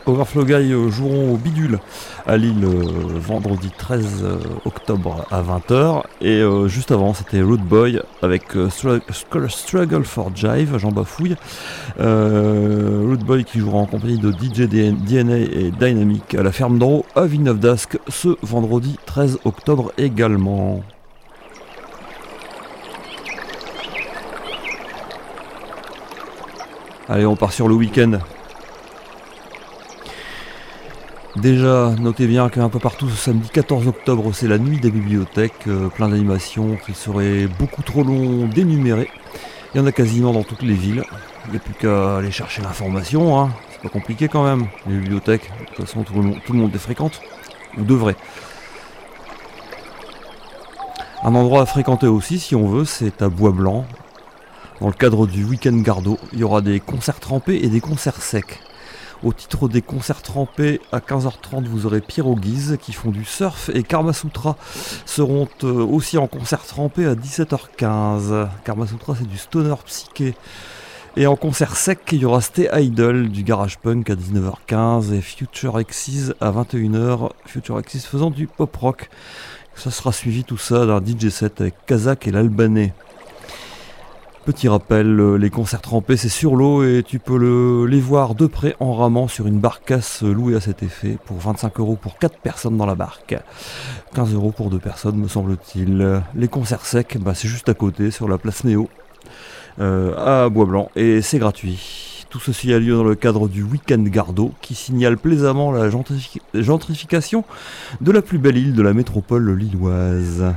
Overflow 0.06 0.44
Guy 0.44 0.72
joueront 0.90 1.34
au 1.34 1.36
Bidule 1.36 1.78
à 2.26 2.36
Lille 2.36 2.64
vendredi 2.64 3.70
13 3.76 4.24
octobre 4.64 5.24
à 5.30 5.42
20h. 5.42 6.02
Et 6.20 6.42
juste 6.66 6.90
avant, 6.90 7.14
c'était 7.14 7.40
Root 7.40 7.58
Boy 7.58 8.02
avec 8.20 8.42
Struggle 8.70 10.04
for 10.04 10.34
Jive, 10.34 10.76
Jean 10.78 10.90
Bafouille. 10.90 11.36
Root 11.98 13.24
Boy 13.24 13.44
qui 13.44 13.60
jouera 13.60 13.78
en 13.78 13.86
compagnie 13.86 14.18
de 14.18 14.32
DJ 14.32 14.68
DNA 14.68 15.38
et 15.38 15.70
Dynamic 15.70 16.34
à 16.34 16.42
la 16.42 16.50
ferme 16.50 16.78
d'Oro 16.80 17.06
à 17.14 17.26
Villeneuve-d'Ascq 17.26 17.98
ce 18.08 18.36
vendredi 18.42 18.96
13 19.06 19.38
octobre 19.44 19.92
également. 19.98 20.82
Allez, 27.12 27.26
on 27.26 27.36
part 27.36 27.52
sur 27.52 27.68
le 27.68 27.74
week-end. 27.74 28.20
Déjà, 31.36 31.90
notez 31.98 32.26
bien 32.26 32.48
qu'un 32.48 32.70
peu 32.70 32.78
partout 32.78 33.06
ce 33.10 33.16
samedi 33.16 33.50
14 33.50 33.86
octobre, 33.86 34.32
c'est 34.32 34.48
la 34.48 34.56
nuit 34.56 34.80
des 34.80 34.90
bibliothèques, 34.90 35.68
euh, 35.68 35.90
plein 35.90 36.08
d'animations 36.08 36.78
qui 36.86 36.94
seraient 36.94 37.48
beaucoup 37.58 37.82
trop 37.82 38.02
longs 38.02 38.46
d'énumérer. 38.46 39.10
Il 39.74 39.78
y 39.78 39.80
en 39.82 39.86
a 39.86 39.92
quasiment 39.92 40.32
dans 40.32 40.42
toutes 40.42 40.62
les 40.62 40.72
villes. 40.72 41.04
Il 41.44 41.50
n'y 41.50 41.58
a 41.58 41.60
plus 41.60 41.74
qu'à 41.74 42.16
aller 42.16 42.30
chercher 42.30 42.62
l'information, 42.62 43.38
hein. 43.38 43.50
c'est 43.72 43.82
pas 43.82 43.90
compliqué 43.90 44.28
quand 44.28 44.44
même. 44.44 44.68
Les 44.86 44.96
bibliothèques, 44.96 45.50
de 45.60 45.66
toute 45.66 45.84
façon 45.84 46.04
tout 46.04 46.14
le, 46.14 46.22
monde, 46.22 46.38
tout 46.46 46.54
le 46.54 46.60
monde 46.60 46.72
les 46.72 46.78
fréquente, 46.78 47.20
ou 47.76 47.82
devrait. 47.82 48.16
Un 51.24 51.34
endroit 51.34 51.60
à 51.60 51.66
fréquenter 51.66 52.06
aussi 52.06 52.38
si 52.38 52.54
on 52.54 52.68
veut, 52.68 52.86
c'est 52.86 53.20
à 53.20 53.28
Bois 53.28 53.52
Blanc, 53.52 53.84
dans 54.82 54.88
le 54.88 54.94
cadre 54.94 55.28
du 55.28 55.44
week-end 55.44 55.76
Gardo, 55.76 56.18
il 56.32 56.40
y 56.40 56.42
aura 56.42 56.60
des 56.60 56.80
concerts 56.80 57.20
trempés 57.20 57.60
et 57.62 57.68
des 57.68 57.80
concerts 57.80 58.20
secs. 58.20 58.58
Au 59.22 59.32
titre 59.32 59.68
des 59.68 59.80
concerts 59.80 60.22
trempés, 60.22 60.80
à 60.90 60.98
15h30, 60.98 61.66
vous 61.66 61.86
aurez 61.86 62.00
Pierogiz 62.00 62.76
qui 62.82 62.92
font 62.92 63.12
du 63.12 63.24
surf 63.24 63.70
et 63.74 63.84
Karma 63.84 64.12
Sutra 64.12 64.56
seront 65.06 65.46
euh, 65.62 65.86
aussi 65.86 66.18
en 66.18 66.26
concert 66.26 66.64
trempé 66.64 67.06
à 67.06 67.14
17h15. 67.14 68.48
Karma 68.64 68.88
Sutra, 68.88 69.14
c'est 69.16 69.28
du 69.28 69.38
stoner 69.38 69.76
psyché. 69.86 70.34
Et 71.16 71.28
en 71.28 71.36
concert 71.36 71.76
sec, 71.76 72.00
il 72.10 72.18
y 72.18 72.24
aura 72.24 72.40
Stay 72.40 72.68
Idol 72.74 73.28
du 73.28 73.44
garage 73.44 73.78
punk 73.78 74.10
à 74.10 74.16
19h15 74.16 75.12
et 75.12 75.20
Future 75.20 75.78
Exis 75.78 76.32
à 76.40 76.50
21h. 76.50 77.30
Future 77.46 77.78
Exis 77.78 78.00
faisant 78.00 78.30
du 78.30 78.48
pop 78.48 78.74
rock. 78.74 79.10
Ça 79.76 79.92
sera 79.92 80.10
suivi 80.10 80.42
tout 80.42 80.58
ça 80.58 80.86
d'un 80.86 81.00
DJ 81.00 81.28
set 81.28 81.60
avec 81.60 81.74
Kazakh 81.86 82.26
et 82.26 82.32
l'Albanais. 82.32 82.92
Petit 84.44 84.66
rappel, 84.66 85.20
euh, 85.20 85.36
les 85.36 85.50
concerts 85.50 85.80
trempés 85.80 86.16
c'est 86.16 86.28
sur 86.28 86.56
l'eau 86.56 86.82
et 86.82 87.04
tu 87.06 87.20
peux 87.20 87.86
les 87.86 88.00
voir 88.00 88.34
de 88.34 88.48
près 88.48 88.74
en 88.80 88.92
ramant 88.92 89.28
sur 89.28 89.46
une 89.46 89.60
barcasse 89.60 90.24
louée 90.24 90.56
à 90.56 90.60
cet 90.60 90.82
effet 90.82 91.16
pour 91.26 91.38
25 91.38 91.78
euros 91.78 91.94
pour 91.94 92.18
4 92.18 92.38
personnes 92.38 92.76
dans 92.76 92.86
la 92.86 92.96
barque. 92.96 93.36
15 94.16 94.34
euros 94.34 94.50
pour 94.50 94.68
2 94.68 94.80
personnes 94.80 95.16
me 95.16 95.28
semble-t-il. 95.28 96.22
Les 96.34 96.48
concerts 96.48 96.86
secs, 96.86 97.18
bah, 97.20 97.34
c'est 97.36 97.46
juste 97.46 97.68
à 97.68 97.74
côté 97.74 98.10
sur 98.10 98.28
la 98.28 98.36
place 98.36 98.64
Néo 98.64 98.88
euh, 99.78 100.16
à 100.16 100.48
Bois-Blanc 100.48 100.90
et 100.96 101.22
c'est 101.22 101.38
gratuit. 101.38 102.26
Tout 102.28 102.40
ceci 102.40 102.72
a 102.72 102.80
lieu 102.80 102.96
dans 102.96 103.04
le 103.04 103.14
cadre 103.14 103.46
du 103.46 103.62
Week-end 103.62 104.02
Gardo 104.02 104.52
qui 104.60 104.74
signale 104.74 105.18
plaisamment 105.18 105.70
la 105.70 105.88
gentrification 106.54 107.44
de 108.00 108.10
la 108.10 108.22
plus 108.22 108.38
belle 108.38 108.56
île 108.56 108.74
de 108.74 108.82
la 108.82 108.92
métropole 108.92 109.56
lilloise. 109.56 110.52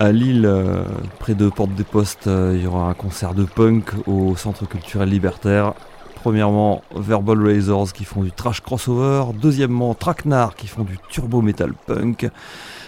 À 0.00 0.12
Lille, 0.12 0.46
euh, 0.46 0.84
près 1.18 1.34
de 1.34 1.48
Porte 1.48 1.74
des 1.74 1.82
Postes, 1.82 2.28
euh, 2.28 2.52
il 2.54 2.62
y 2.62 2.68
aura 2.68 2.88
un 2.88 2.94
concert 2.94 3.34
de 3.34 3.42
punk 3.42 3.90
au 4.06 4.36
Centre 4.36 4.64
culturel 4.64 5.08
libertaire. 5.08 5.74
Premièrement, 6.14 6.84
Verbal 6.94 7.44
Razors 7.44 7.92
qui 7.92 8.04
font 8.04 8.22
du 8.22 8.30
trash 8.30 8.60
crossover. 8.60 9.32
Deuxièmement, 9.34 9.94
Tracknar 9.94 10.54
qui 10.54 10.68
font 10.68 10.84
du 10.84 10.98
turbo 11.08 11.42
metal 11.42 11.72
punk. 11.86 12.30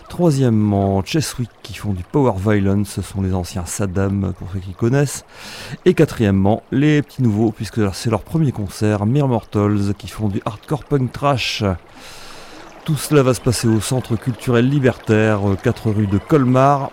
Troisièmement, 0.09 1.03
Cheswick 1.05 1.51
qui 1.65 1.75
font 1.75 1.95
du 1.95 2.05
power 2.05 2.35
violence, 2.39 2.91
ce 2.91 3.03
sont 3.03 3.23
les 3.23 3.35
anciens 3.35 3.67
Saddam 3.67 4.33
pour 4.39 4.49
ceux 4.53 4.61
qui 4.61 4.73
connaissent. 4.73 5.25
Et 5.85 5.95
quatrièmement, 5.95 6.63
les 6.71 7.03
petits 7.03 7.25
nouveaux, 7.25 7.51
puisque 7.51 7.81
c'est 7.93 8.11
leur 8.11 8.23
premier 8.23 8.53
concert, 8.53 9.05
Mere 9.05 9.27
Mortals 9.27 9.95
qui 9.99 10.07
font 10.07 10.29
du 10.29 10.41
hardcore 10.45 10.85
punk 10.85 11.11
trash. 11.11 11.65
Tout 12.91 12.97
cela 12.97 13.23
va 13.23 13.35
se 13.35 13.41
passer 13.41 13.69
au 13.69 13.81
Centre 13.81 14.17
culturel 14.17 14.69
libertaire, 14.69 15.43
4 15.63 15.87
euh, 15.87 15.93
rue 15.93 16.07
de 16.09 16.19
Colmar, 16.19 16.91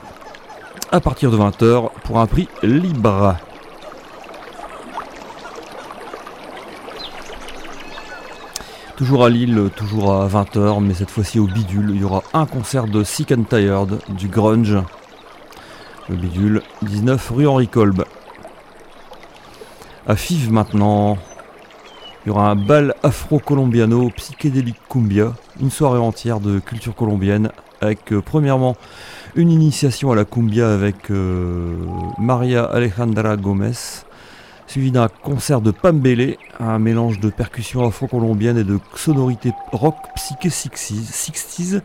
à 0.91 0.99
partir 0.99 1.31
de 1.31 1.37
20h, 1.37 1.89
pour 2.03 2.19
un 2.19 2.27
prix 2.27 2.47
libre. 2.61 3.35
Toujours 8.95 9.25
à 9.25 9.29
Lille, 9.31 9.71
toujours 9.75 10.13
à 10.13 10.27
20h, 10.27 10.83
mais 10.83 10.93
cette 10.93 11.09
fois-ci 11.09 11.39
au 11.39 11.47
Bidule, 11.47 11.89
il 11.95 12.01
y 12.01 12.03
aura 12.03 12.21
un 12.35 12.45
concert 12.45 12.85
de 12.85 13.03
Sick 13.03 13.31
and 13.31 13.45
Tired, 13.49 13.97
du 14.09 14.27
grunge. 14.27 14.77
Le 16.09 16.15
Bidule, 16.15 16.61
19 16.83 17.31
rue 17.31 17.47
Henri 17.47 17.67
Kolb. 17.67 18.05
À 20.05 20.15
Fives 20.15 20.51
maintenant, 20.51 21.17
il 22.28 22.32
y 22.32 22.34
aura 22.34 22.49
un 22.49 22.55
bal 22.57 22.93
afro-colombiano 23.03 24.09
psychédélique 24.09 24.82
cumbia, 24.89 25.34
une 25.61 25.71
soirée 25.71 25.97
entière 25.97 26.41
de 26.41 26.59
culture 26.59 26.93
colombienne 26.93 27.51
avec 27.80 28.11
euh, 28.11 28.21
premièrement 28.21 28.75
une 29.36 29.49
initiation 29.49 30.11
à 30.11 30.15
la 30.17 30.25
cumbia 30.25 30.73
avec 30.73 31.09
euh, 31.09 31.78
Maria 32.17 32.65
Alejandra 32.65 33.38
Gomez, 33.38 33.71
suivi 34.67 34.91
d'un 34.91 35.07
concert 35.07 35.61
de 35.61 35.71
Pambele, 35.71 36.36
un 36.59 36.80
mélange 36.80 37.21
de 37.21 37.30
percussions 37.30 37.88
afro-colombiennes 37.88 38.57
et 38.57 38.65
de 38.65 38.78
sonorités 38.95 39.53
rock 39.71 39.95
psyché 40.15 40.49
60s. 40.49 41.82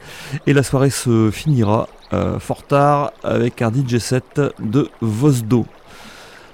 Et 0.48 0.52
la 0.52 0.64
soirée 0.64 0.90
se 0.90 1.30
finira 1.30 1.88
euh, 2.12 2.40
fort 2.40 2.64
tard 2.64 3.12
avec 3.22 3.62
un 3.62 3.70
DJ 3.70 3.98
set 3.98 4.40
de 4.58 4.90
Vosdo. 5.00 5.66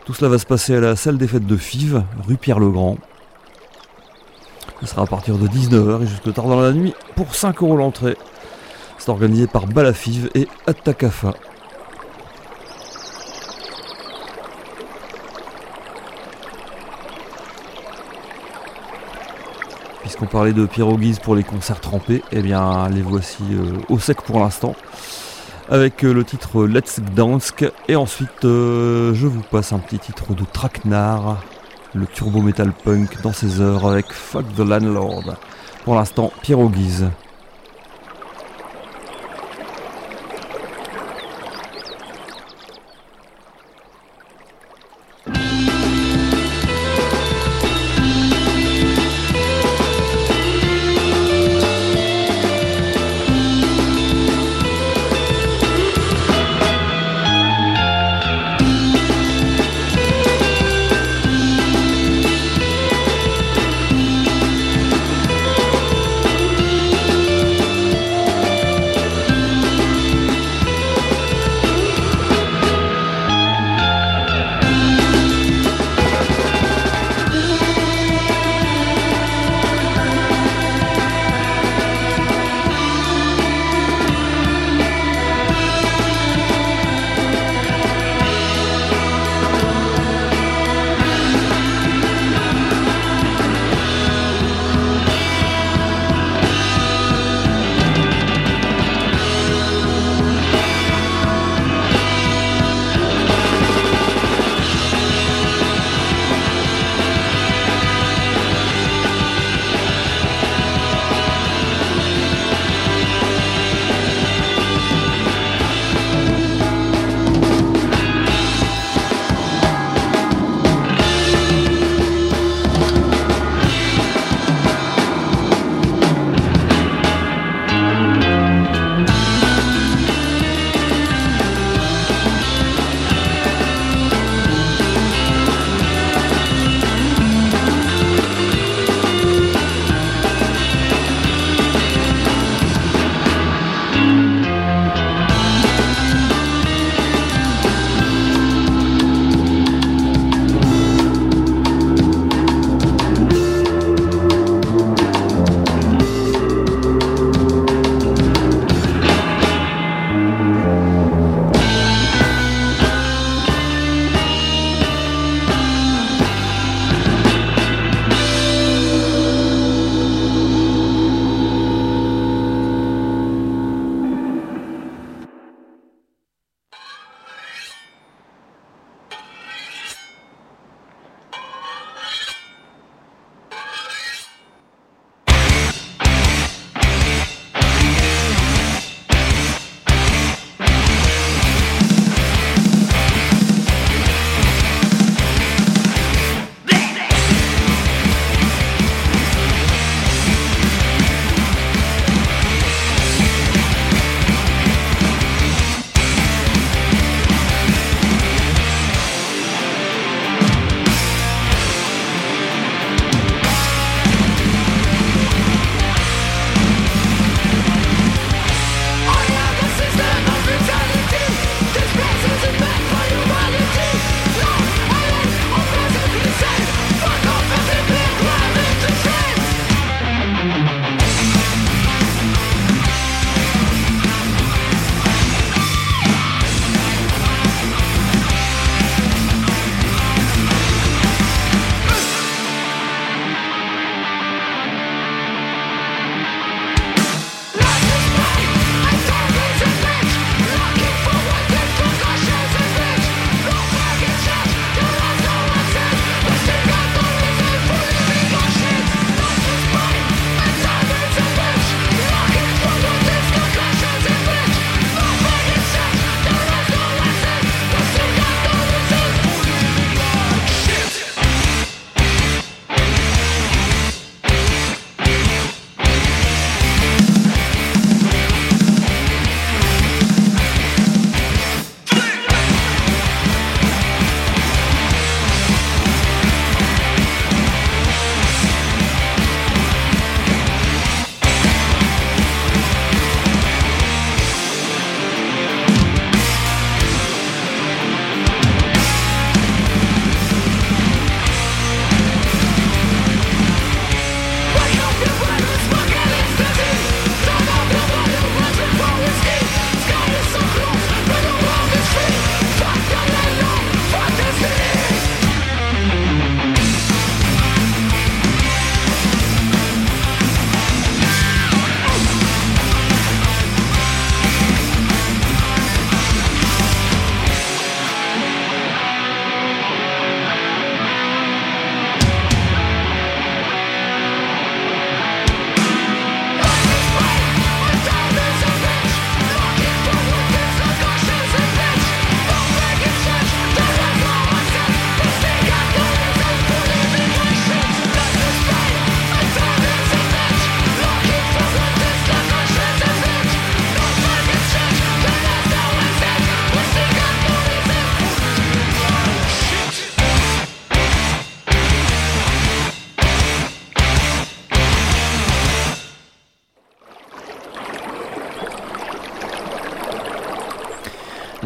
Tout 0.05 0.13
cela 0.13 0.29
va 0.29 0.37
se 0.37 0.45
passer 0.45 0.77
à 0.77 0.81
la 0.81 0.95
salle 0.95 1.17
des 1.17 1.27
fêtes 1.27 1.47
de 1.47 1.57
Fives, 1.57 2.03
rue 2.27 2.37
Pierre-le-Grand. 2.37 2.99
Ce 4.81 4.87
sera 4.87 5.03
à 5.03 5.07
partir 5.07 5.39
de 5.39 5.49
19h 5.49 6.03
et 6.03 6.07
jusque 6.07 6.33
tard 6.33 6.47
dans 6.47 6.61
la 6.61 6.73
nuit 6.73 6.95
pour 7.17 7.35
5 7.35 7.63
euros 7.63 7.77
l'entrée. 7.77 8.17
C'est 8.99 9.11
organisé 9.11 9.47
par 9.47 9.67
Balafive 9.67 10.31
et 10.35 10.47
Attakafa. 10.67 11.35
Puisqu'on 20.03 20.27
parlait 20.27 20.53
de 20.53 20.65
Pierogies 20.65 21.19
pour 21.23 21.35
les 21.35 21.43
concerts 21.43 21.81
trempés, 21.81 22.23
eh 22.33 22.41
bien 22.41 22.89
les 22.89 23.03
voici 23.03 23.43
euh, 23.53 23.73
au 23.89 23.99
sec 23.99 24.23
pour 24.23 24.39
l'instant. 24.39 24.77
Avec 25.69 26.05
euh, 26.05 26.13
le 26.13 26.25
titre 26.25 26.67
Let's 26.67 27.01
Dance 27.15 27.53
et 27.89 27.97
ensuite 27.97 28.45
euh, 28.45 29.13
je 29.13 29.27
vous 29.27 29.43
passe 29.43 29.73
un 29.73 29.79
petit 29.81 29.99
titre 29.99 30.35
de 30.35 30.45
Tracknar 30.45 31.43
le 31.95 32.07
turbo 32.07 32.43
metal 32.43 32.73
punk 32.73 33.21
dans 33.23 33.33
ses 33.33 33.61
heures 33.61 33.87
avec 33.87 34.13
Fuck 34.13 34.47
the 34.57 34.61
Landlord. 34.61 35.37
Pour 35.85 35.95
l'instant, 35.95 36.33
Pierre 36.43 36.67
Guise. 36.69 37.11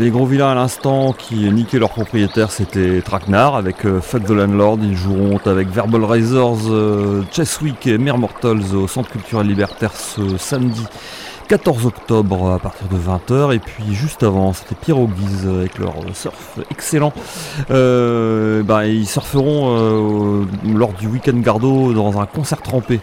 Les 0.02 0.10
gros 0.10 0.26
vilains 0.26 0.50
à 0.50 0.54
l'instant 0.56 1.12
qui 1.12 1.48
niquaient 1.52 1.78
leur 1.78 1.90
propriétaire, 1.90 2.50
c'était 2.50 3.00
Traquenard 3.02 3.54
avec 3.54 3.86
euh, 3.86 4.00
Fuck 4.00 4.24
the 4.24 4.30
Landlord. 4.30 4.78
Ils 4.82 4.96
joueront 4.96 5.38
avec 5.46 5.68
Verbal 5.68 6.02
Razors, 6.02 6.58
euh, 6.70 7.22
Cheswick 7.30 7.86
et 7.86 7.98
Mere 7.98 8.18
Mortals 8.18 8.74
au 8.74 8.88
Centre 8.88 9.08
culturel 9.10 9.46
libertaire 9.46 9.92
ce 9.92 10.36
samedi 10.38 10.84
14 11.52 11.84
octobre 11.84 12.50
à 12.50 12.58
partir 12.58 12.88
de 12.88 12.96
20h. 12.96 13.54
Et 13.54 13.58
puis 13.58 13.94
juste 13.94 14.22
avant, 14.22 14.54
c'était 14.54 14.74
Pierroguise 14.74 15.46
avec 15.46 15.78
leur 15.78 15.96
surf 16.14 16.58
excellent. 16.70 17.12
Euh, 17.70 18.62
bah, 18.62 18.86
ils 18.86 19.06
surferont 19.06 19.66
euh, 19.66 20.46
lors 20.74 20.94
du 20.94 21.08
week-end 21.08 21.36
Gardo 21.36 21.92
dans 21.92 22.18
un 22.18 22.24
concert 22.24 22.62
trempé 22.62 23.00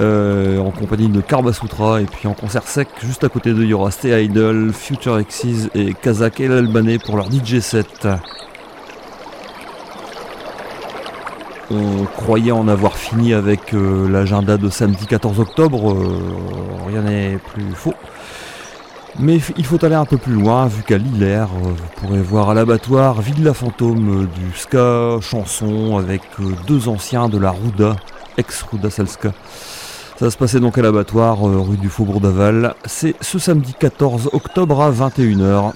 euh, 0.00 0.58
en 0.58 0.72
compagnie 0.72 1.10
de 1.10 1.20
Karbasutra. 1.20 2.00
Et 2.00 2.06
puis 2.06 2.26
en 2.26 2.34
concert 2.34 2.66
sec, 2.66 2.88
juste 3.04 3.22
à 3.22 3.28
côté 3.28 3.52
d'eux, 3.52 3.62
il 3.62 3.68
y 3.68 3.74
aura 3.74 3.92
Stay 3.92 4.24
Idol, 4.24 4.72
Future 4.72 5.20
Exes 5.20 5.70
et 5.76 5.94
Kazak 5.94 6.40
et 6.40 6.48
l'Albanais 6.48 6.98
pour 6.98 7.16
leur 7.16 7.30
DJ 7.30 7.60
set. 7.60 8.08
On 11.72 12.04
croyait 12.04 12.52
en 12.52 12.68
avoir 12.68 12.96
fini 12.96 13.32
avec 13.32 13.72
euh, 13.72 14.06
l'agenda 14.08 14.58
de 14.58 14.68
samedi 14.68 15.06
14 15.06 15.40
octobre, 15.40 15.92
euh, 15.92 16.86
rien 16.86 17.00
n'est 17.02 17.38
plus 17.38 17.72
faux. 17.74 17.94
Mais 19.18 19.38
il 19.56 19.64
faut 19.64 19.82
aller 19.84 19.94
un 19.94 20.04
peu 20.04 20.18
plus 20.18 20.34
loin, 20.34 20.66
vu 20.66 20.82
qu'à 20.82 20.98
Lillers, 20.98 21.46
euh, 21.46 21.46
vous 21.62 21.88
pourrez 21.96 22.20
voir 22.20 22.50
à 22.50 22.54
l'abattoir 22.54 23.22
Villa 23.22 23.54
Fantôme 23.54 24.28
du 24.34 24.58
ska 24.58 25.18
chanson 25.22 25.96
avec 25.96 26.22
deux 26.66 26.88
anciens 26.88 27.30
de 27.30 27.38
la 27.38 27.50
Rouda, 27.50 27.96
ex-Rouda 28.36 28.90
Salska. 28.90 29.32
Ça 30.18 30.30
se 30.30 30.36
passer 30.36 30.60
donc 30.60 30.76
à 30.76 30.82
l'abattoir, 30.82 31.40
rue 31.40 31.78
du 31.78 31.88
Faubourg 31.88 32.20
d'Aval. 32.20 32.74
C'est 32.84 33.14
ce 33.22 33.38
samedi 33.38 33.74
14 33.78 34.30
octobre 34.32 34.82
à 34.82 34.90
21h. 34.90 35.72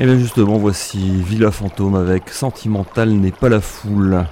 Et 0.00 0.04
bien 0.04 0.16
justement, 0.16 0.58
voici 0.58 0.98
Villa 1.22 1.50
Fantôme 1.50 1.96
avec 1.96 2.28
Sentimental 2.28 3.10
n'est 3.10 3.32
pas 3.32 3.48
la 3.48 3.60
foule. 3.60 4.24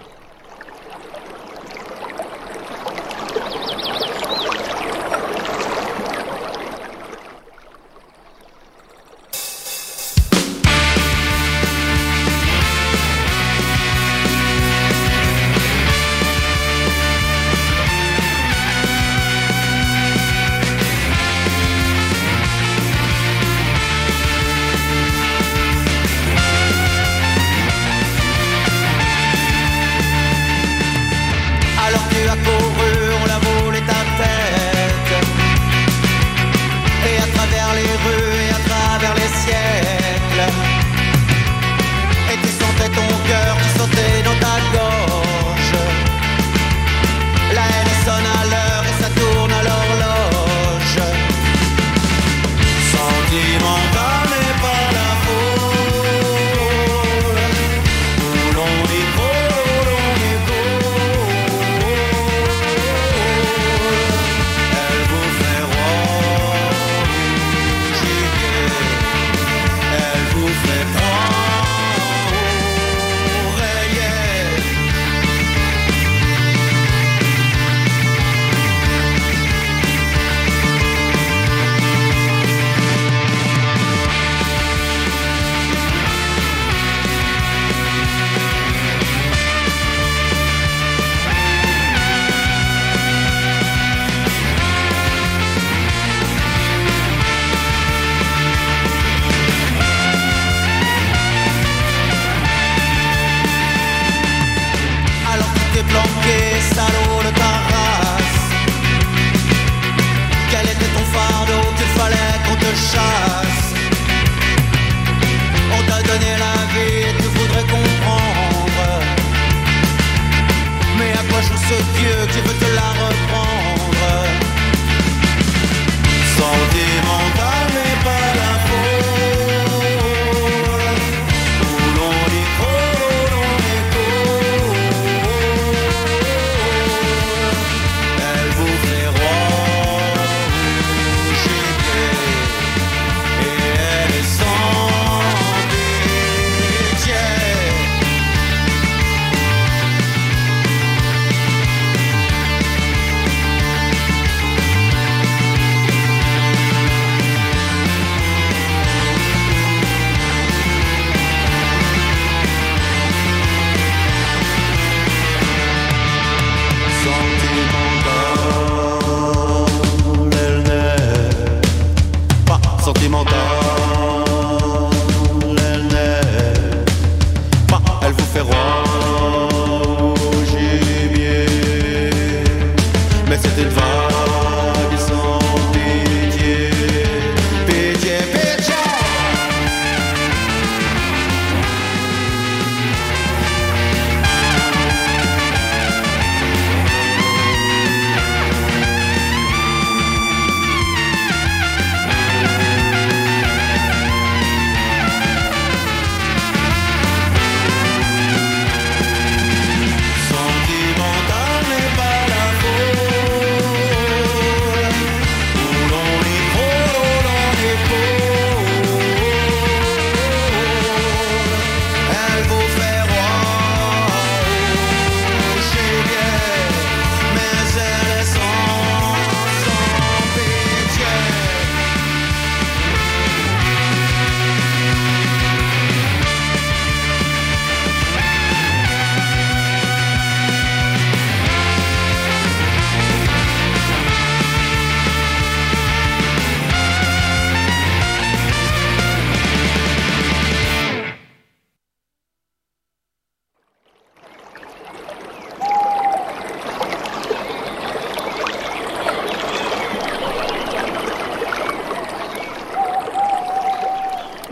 ce 121.69 121.75
Dieu 121.99 122.27
qui 122.31 122.41
veut 122.43 122.59
te 122.61 122.75
la 122.75 122.91
reprendre. 122.93 123.56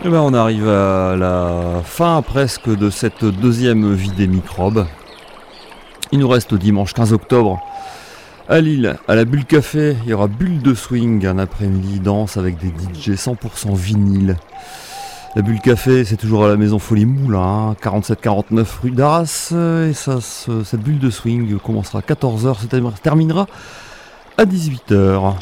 Eh 0.07 0.11
ben, 0.11 0.19
on 0.19 0.35
arrive 0.35 0.67
à 0.69 1.15
la 1.15 1.81
fin 1.83 2.21
presque 2.21 2.69
de 2.69 2.91
cette 2.91 3.25
deuxième 3.25 3.95
vie 3.95 4.11
des 4.11 4.27
microbes. 4.27 4.85
Il 6.11 6.19
nous 6.19 6.27
reste 6.27 6.53
dimanche 6.53 6.93
15 6.93 7.11
octobre 7.11 7.59
à 8.47 8.61
Lille, 8.61 8.97
à 9.07 9.15
la 9.15 9.25
Bulle 9.25 9.45
Café, 9.45 9.97
il 10.03 10.11
y 10.11 10.13
aura 10.13 10.27
Bulle 10.27 10.61
de 10.61 10.75
Swing, 10.75 11.25
un 11.25 11.39
après-midi 11.39 11.99
danse 12.01 12.37
avec 12.37 12.59
des 12.59 12.67
DJ 12.67 13.15
100% 13.15 13.75
vinyle. 13.75 14.37
La 15.35 15.41
Bulle 15.41 15.59
Café, 15.59 16.05
c'est 16.05 16.17
toujours 16.17 16.45
à 16.45 16.49
la 16.49 16.55
maison 16.55 16.77
Folie 16.77 17.07
Moulin, 17.07 17.75
47-49 17.81 18.65
rue 18.83 18.91
d'Arras. 18.91 19.53
Et 19.89 19.93
cette 19.93 20.81
bulle 20.81 20.99
de 20.99 21.09
swing 21.09 21.57
commencera 21.57 21.97
à 21.97 22.01
14h, 22.03 22.61
se 22.61 22.67
terminera 23.01 23.47
à 24.37 24.45
18h. 24.45 25.33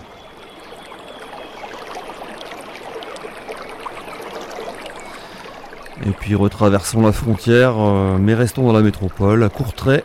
Et 6.05 6.11
puis 6.11 6.35
retraversons 6.35 7.01
la 7.01 7.13
frontière, 7.13 7.75
euh, 7.77 8.17
mais 8.19 8.33
restons 8.33 8.63
dans 8.63 8.73
la 8.73 8.81
métropole, 8.81 9.41
à 9.43 9.49
Courtrai, 9.49 10.03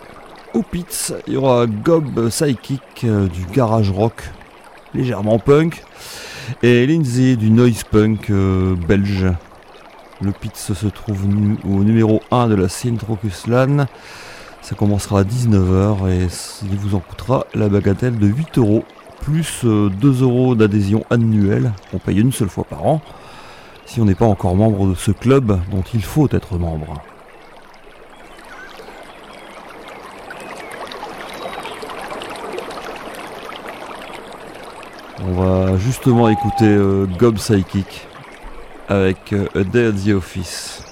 au 0.55 0.62
Pitts, 0.62 1.12
il 1.26 1.34
y 1.34 1.36
aura 1.36 1.66
Gob 1.66 2.28
Psychic 2.28 2.82
euh, 3.03 3.26
du 3.26 3.44
garage 3.53 3.90
rock, 3.90 4.22
légèrement 4.94 5.40
punk, 5.40 5.82
et 6.62 6.86
Lindsay 6.86 7.34
du 7.34 7.51
noise 7.51 7.82
punk 7.82 8.30
euh, 8.30 8.76
belge. 8.76 9.26
Le 10.20 10.30
Pitts 10.30 10.57
se 10.57 10.86
trouve 10.86 11.24
au 11.24 11.82
numéro 11.82 12.22
1 12.30 12.46
de 12.46 12.55
la 12.55 12.68
scène 12.68 12.96
Trocuslan. 12.96 13.86
Ça 14.62 14.74
commencera 14.76 15.20
à 15.20 15.24
19h 15.24 16.09
et 16.11 16.28
il 16.64 16.76
vous 16.76 16.94
en 16.94 17.01
coûtera 17.01 17.46
la 17.55 17.68
bagatelle 17.68 18.18
de 18.18 18.26
8 18.26 18.59
euros 18.59 18.84
plus 19.20 19.64
2 19.64 20.22
euros 20.22 20.55
d'adhésion 20.55 21.05
annuelle. 21.11 21.72
On 21.92 21.99
paye 21.99 22.18
une 22.18 22.32
seule 22.32 22.49
fois 22.49 22.64
par 22.64 22.86
an 22.86 23.01
si 23.89 24.03
on 24.03 24.05
n'est 24.05 24.14
pas 24.14 24.26
encore 24.26 24.55
membre 24.55 24.89
de 24.89 24.95
ce 24.95 25.11
club 25.11 25.59
dont 25.70 25.82
il 25.95 26.05
faut 26.05 26.28
être 26.30 26.59
membre. 26.59 27.03
On 35.24 35.32
va 35.32 35.78
justement 35.78 36.28
écouter 36.28 36.66
euh, 36.66 37.07
Gob 37.18 37.36
Psychic 37.36 38.07
avec 38.89 39.32
euh, 39.32 39.47
A 39.55 39.64
Day 39.64 39.91
the 39.93 40.09
Office. 40.11 40.88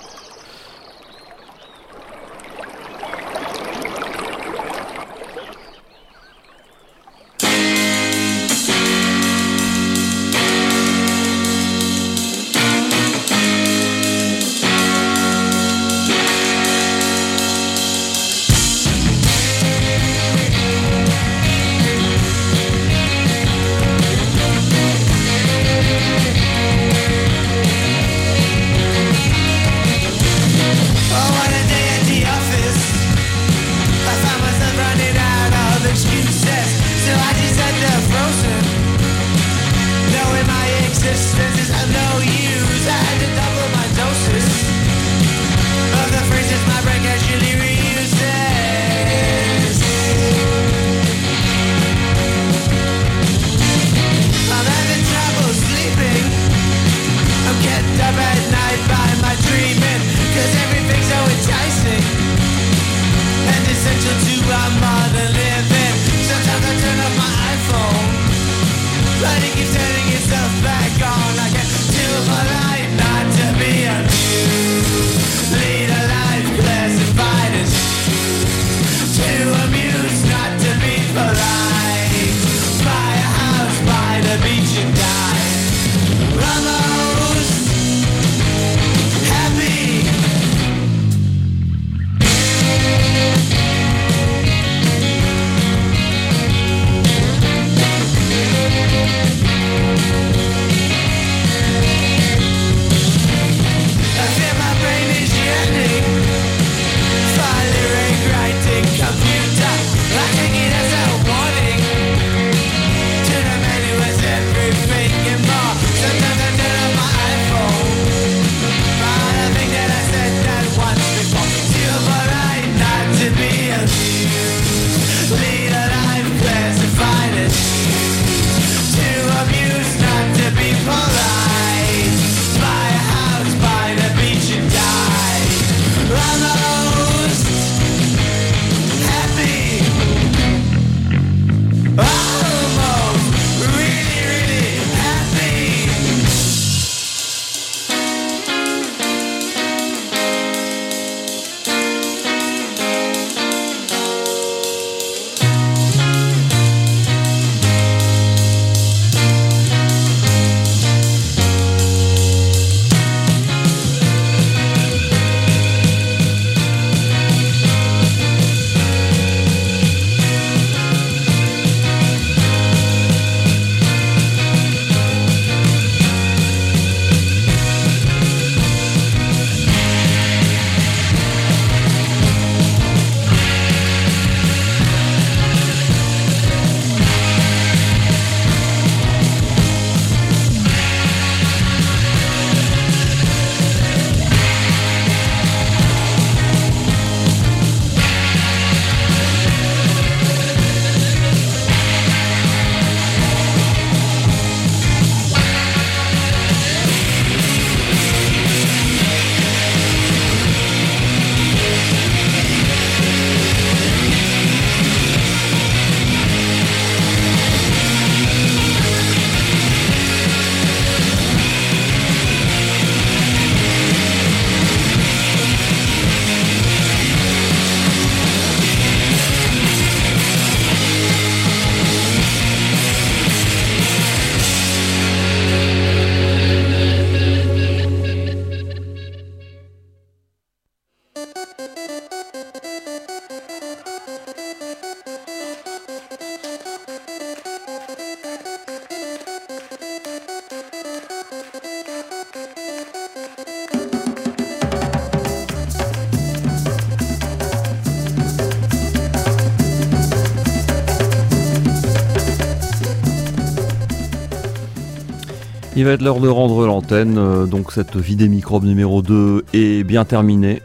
Va 265.86 265.92
être 265.92 266.02
l'heure 266.02 266.20
de 266.20 266.28
rendre 266.28 266.66
l'antenne, 266.66 267.16
euh, 267.16 267.46
donc 267.46 267.70
cette 267.70 267.96
vie 267.96 268.16
des 268.16 268.28
microbes 268.28 268.64
numéro 268.64 269.02
2 269.02 269.44
est 269.52 269.84
bien 269.84 270.04
terminée. 270.04 270.60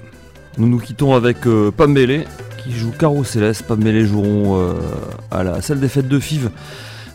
Nous 0.58 0.68
nous 0.68 0.80
quittons 0.80 1.14
avec 1.14 1.46
euh, 1.46 1.72
qui 2.58 2.72
joue 2.72 2.92
Caro 2.98 3.24
Céleste. 3.24 3.64
Pambélé 3.68 4.04
joueront 4.04 4.60
euh, 4.60 4.74
à 5.30 5.44
la 5.44 5.62
salle 5.62 5.80
des 5.80 5.90
fêtes 5.90 6.08
de 6.08 6.20
Fives 6.20 6.50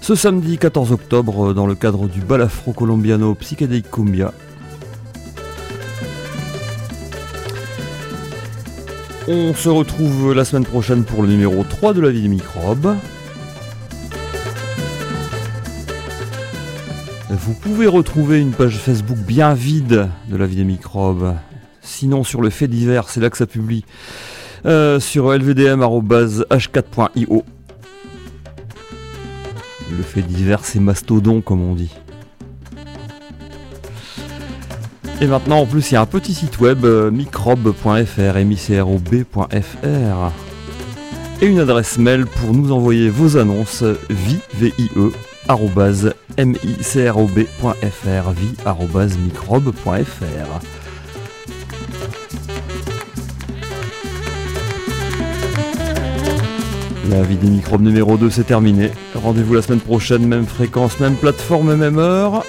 ce 0.01 0.15
samedi 0.15 0.57
14 0.57 0.93
octobre 0.93 1.53
dans 1.53 1.67
le 1.67 1.75
cadre 1.75 2.07
du 2.07 2.21
bal 2.21 2.43
afro-colombiano 2.43 3.35
Psychedelic 3.35 3.91
Cumbia. 3.91 4.33
On 9.27 9.53
se 9.53 9.69
retrouve 9.69 10.33
la 10.33 10.45
semaine 10.45 10.65
prochaine 10.65 11.03
pour 11.03 11.23
le 11.23 11.29
numéro 11.29 11.65
3 11.69 11.93
de 11.93 12.01
la 12.01 12.11
vie 12.11 12.23
des 12.23 12.29
microbes. 12.29 12.95
Vous 17.39 17.53
pouvez 17.53 17.87
retrouver 17.87 18.41
une 18.41 18.53
page 18.53 18.79
Facebook 18.79 19.19
bien 19.19 19.53
vide 19.53 20.09
de 20.29 20.37
la 20.37 20.47
vie 20.47 20.57
des 20.57 20.65
microbes. 20.65 21.35
Sinon, 21.83 22.25
sur 22.25 22.41
le 22.41 22.49
fait 22.49 22.67
divers, 22.67 23.11
c'est 23.11 23.21
là 23.21 23.29
que 23.29 23.37
ça 23.37 23.47
publie. 23.47 23.85
Euh, 24.65 24.99
sur 25.01 25.35
lvdm.h4.io. 25.35 27.45
Le 29.97 30.03
fait 30.03 30.23
divers, 30.23 30.65
c'est 30.65 30.81
mastodon, 30.81 31.43
comme 31.43 31.61
on 31.61 31.75
dit. 31.75 31.95
Et 35.21 35.27
maintenant, 35.27 35.59
en 35.59 35.67
plus, 35.67 35.91
il 35.91 35.95
y 35.95 35.99
a 35.99 36.01
un 36.01 36.07
petit 36.07 36.33
site 36.33 36.59
web, 36.59 36.87
euh, 36.87 37.11
microbe.fr, 37.11 38.39
microb.fr. 38.45 40.33
Et 41.43 41.47
une 41.47 41.59
adresse 41.59 41.99
mail 41.99 42.25
pour 42.25 42.55
nous 42.55 42.73
envoyer 42.73 43.11
vos 43.11 43.37
annonces, 43.37 43.85
vie, 44.09 44.41
V-I-E, 44.55 45.13
microbe.fr. 49.17 50.61
La 57.09 57.23
vie 57.23 57.37
des 57.37 57.47
microbes 57.47 57.83
numéro 57.83 58.17
2 58.17 58.29
c'est 58.31 58.45
terminé. 58.45 58.91
Rendez-vous 59.15 59.55
la 59.55 59.63
semaine 59.63 59.81
prochaine, 59.81 60.27
même 60.27 60.47
fréquence, 60.47 60.99
même 60.99 61.15
plateforme, 61.15 61.77
même 61.77 61.99
heure. 61.99 62.45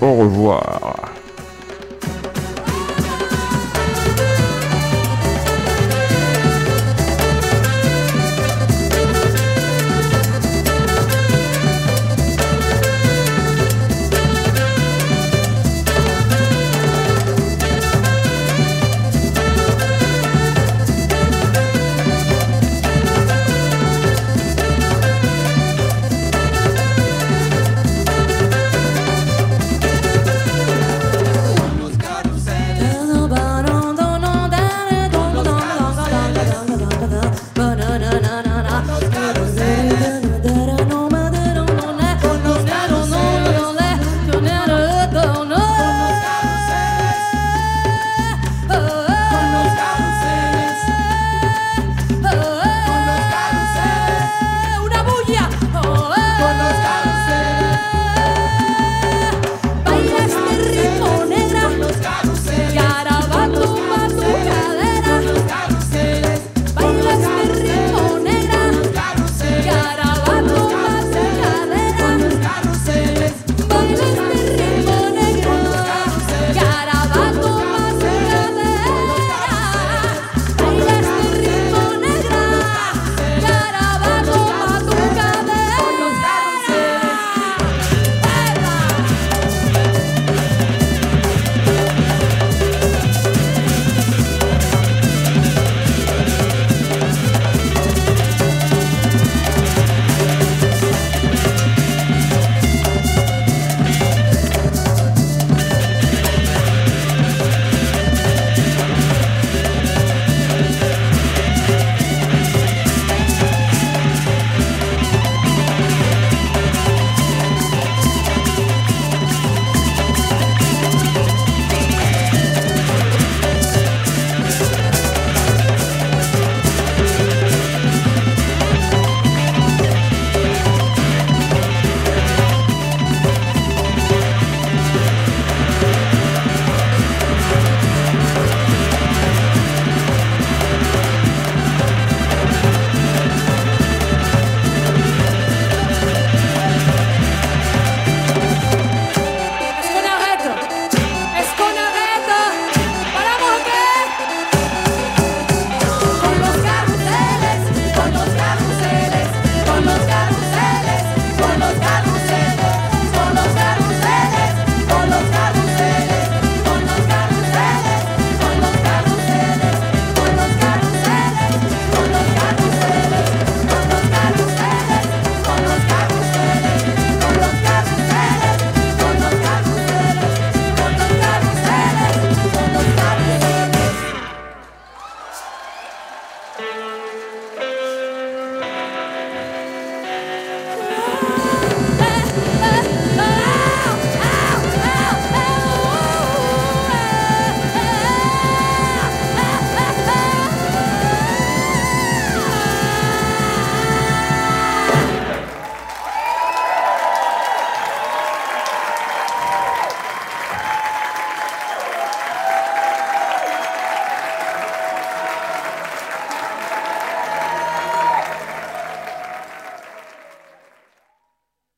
Au 0.00 0.14
revoir. 0.14 1.11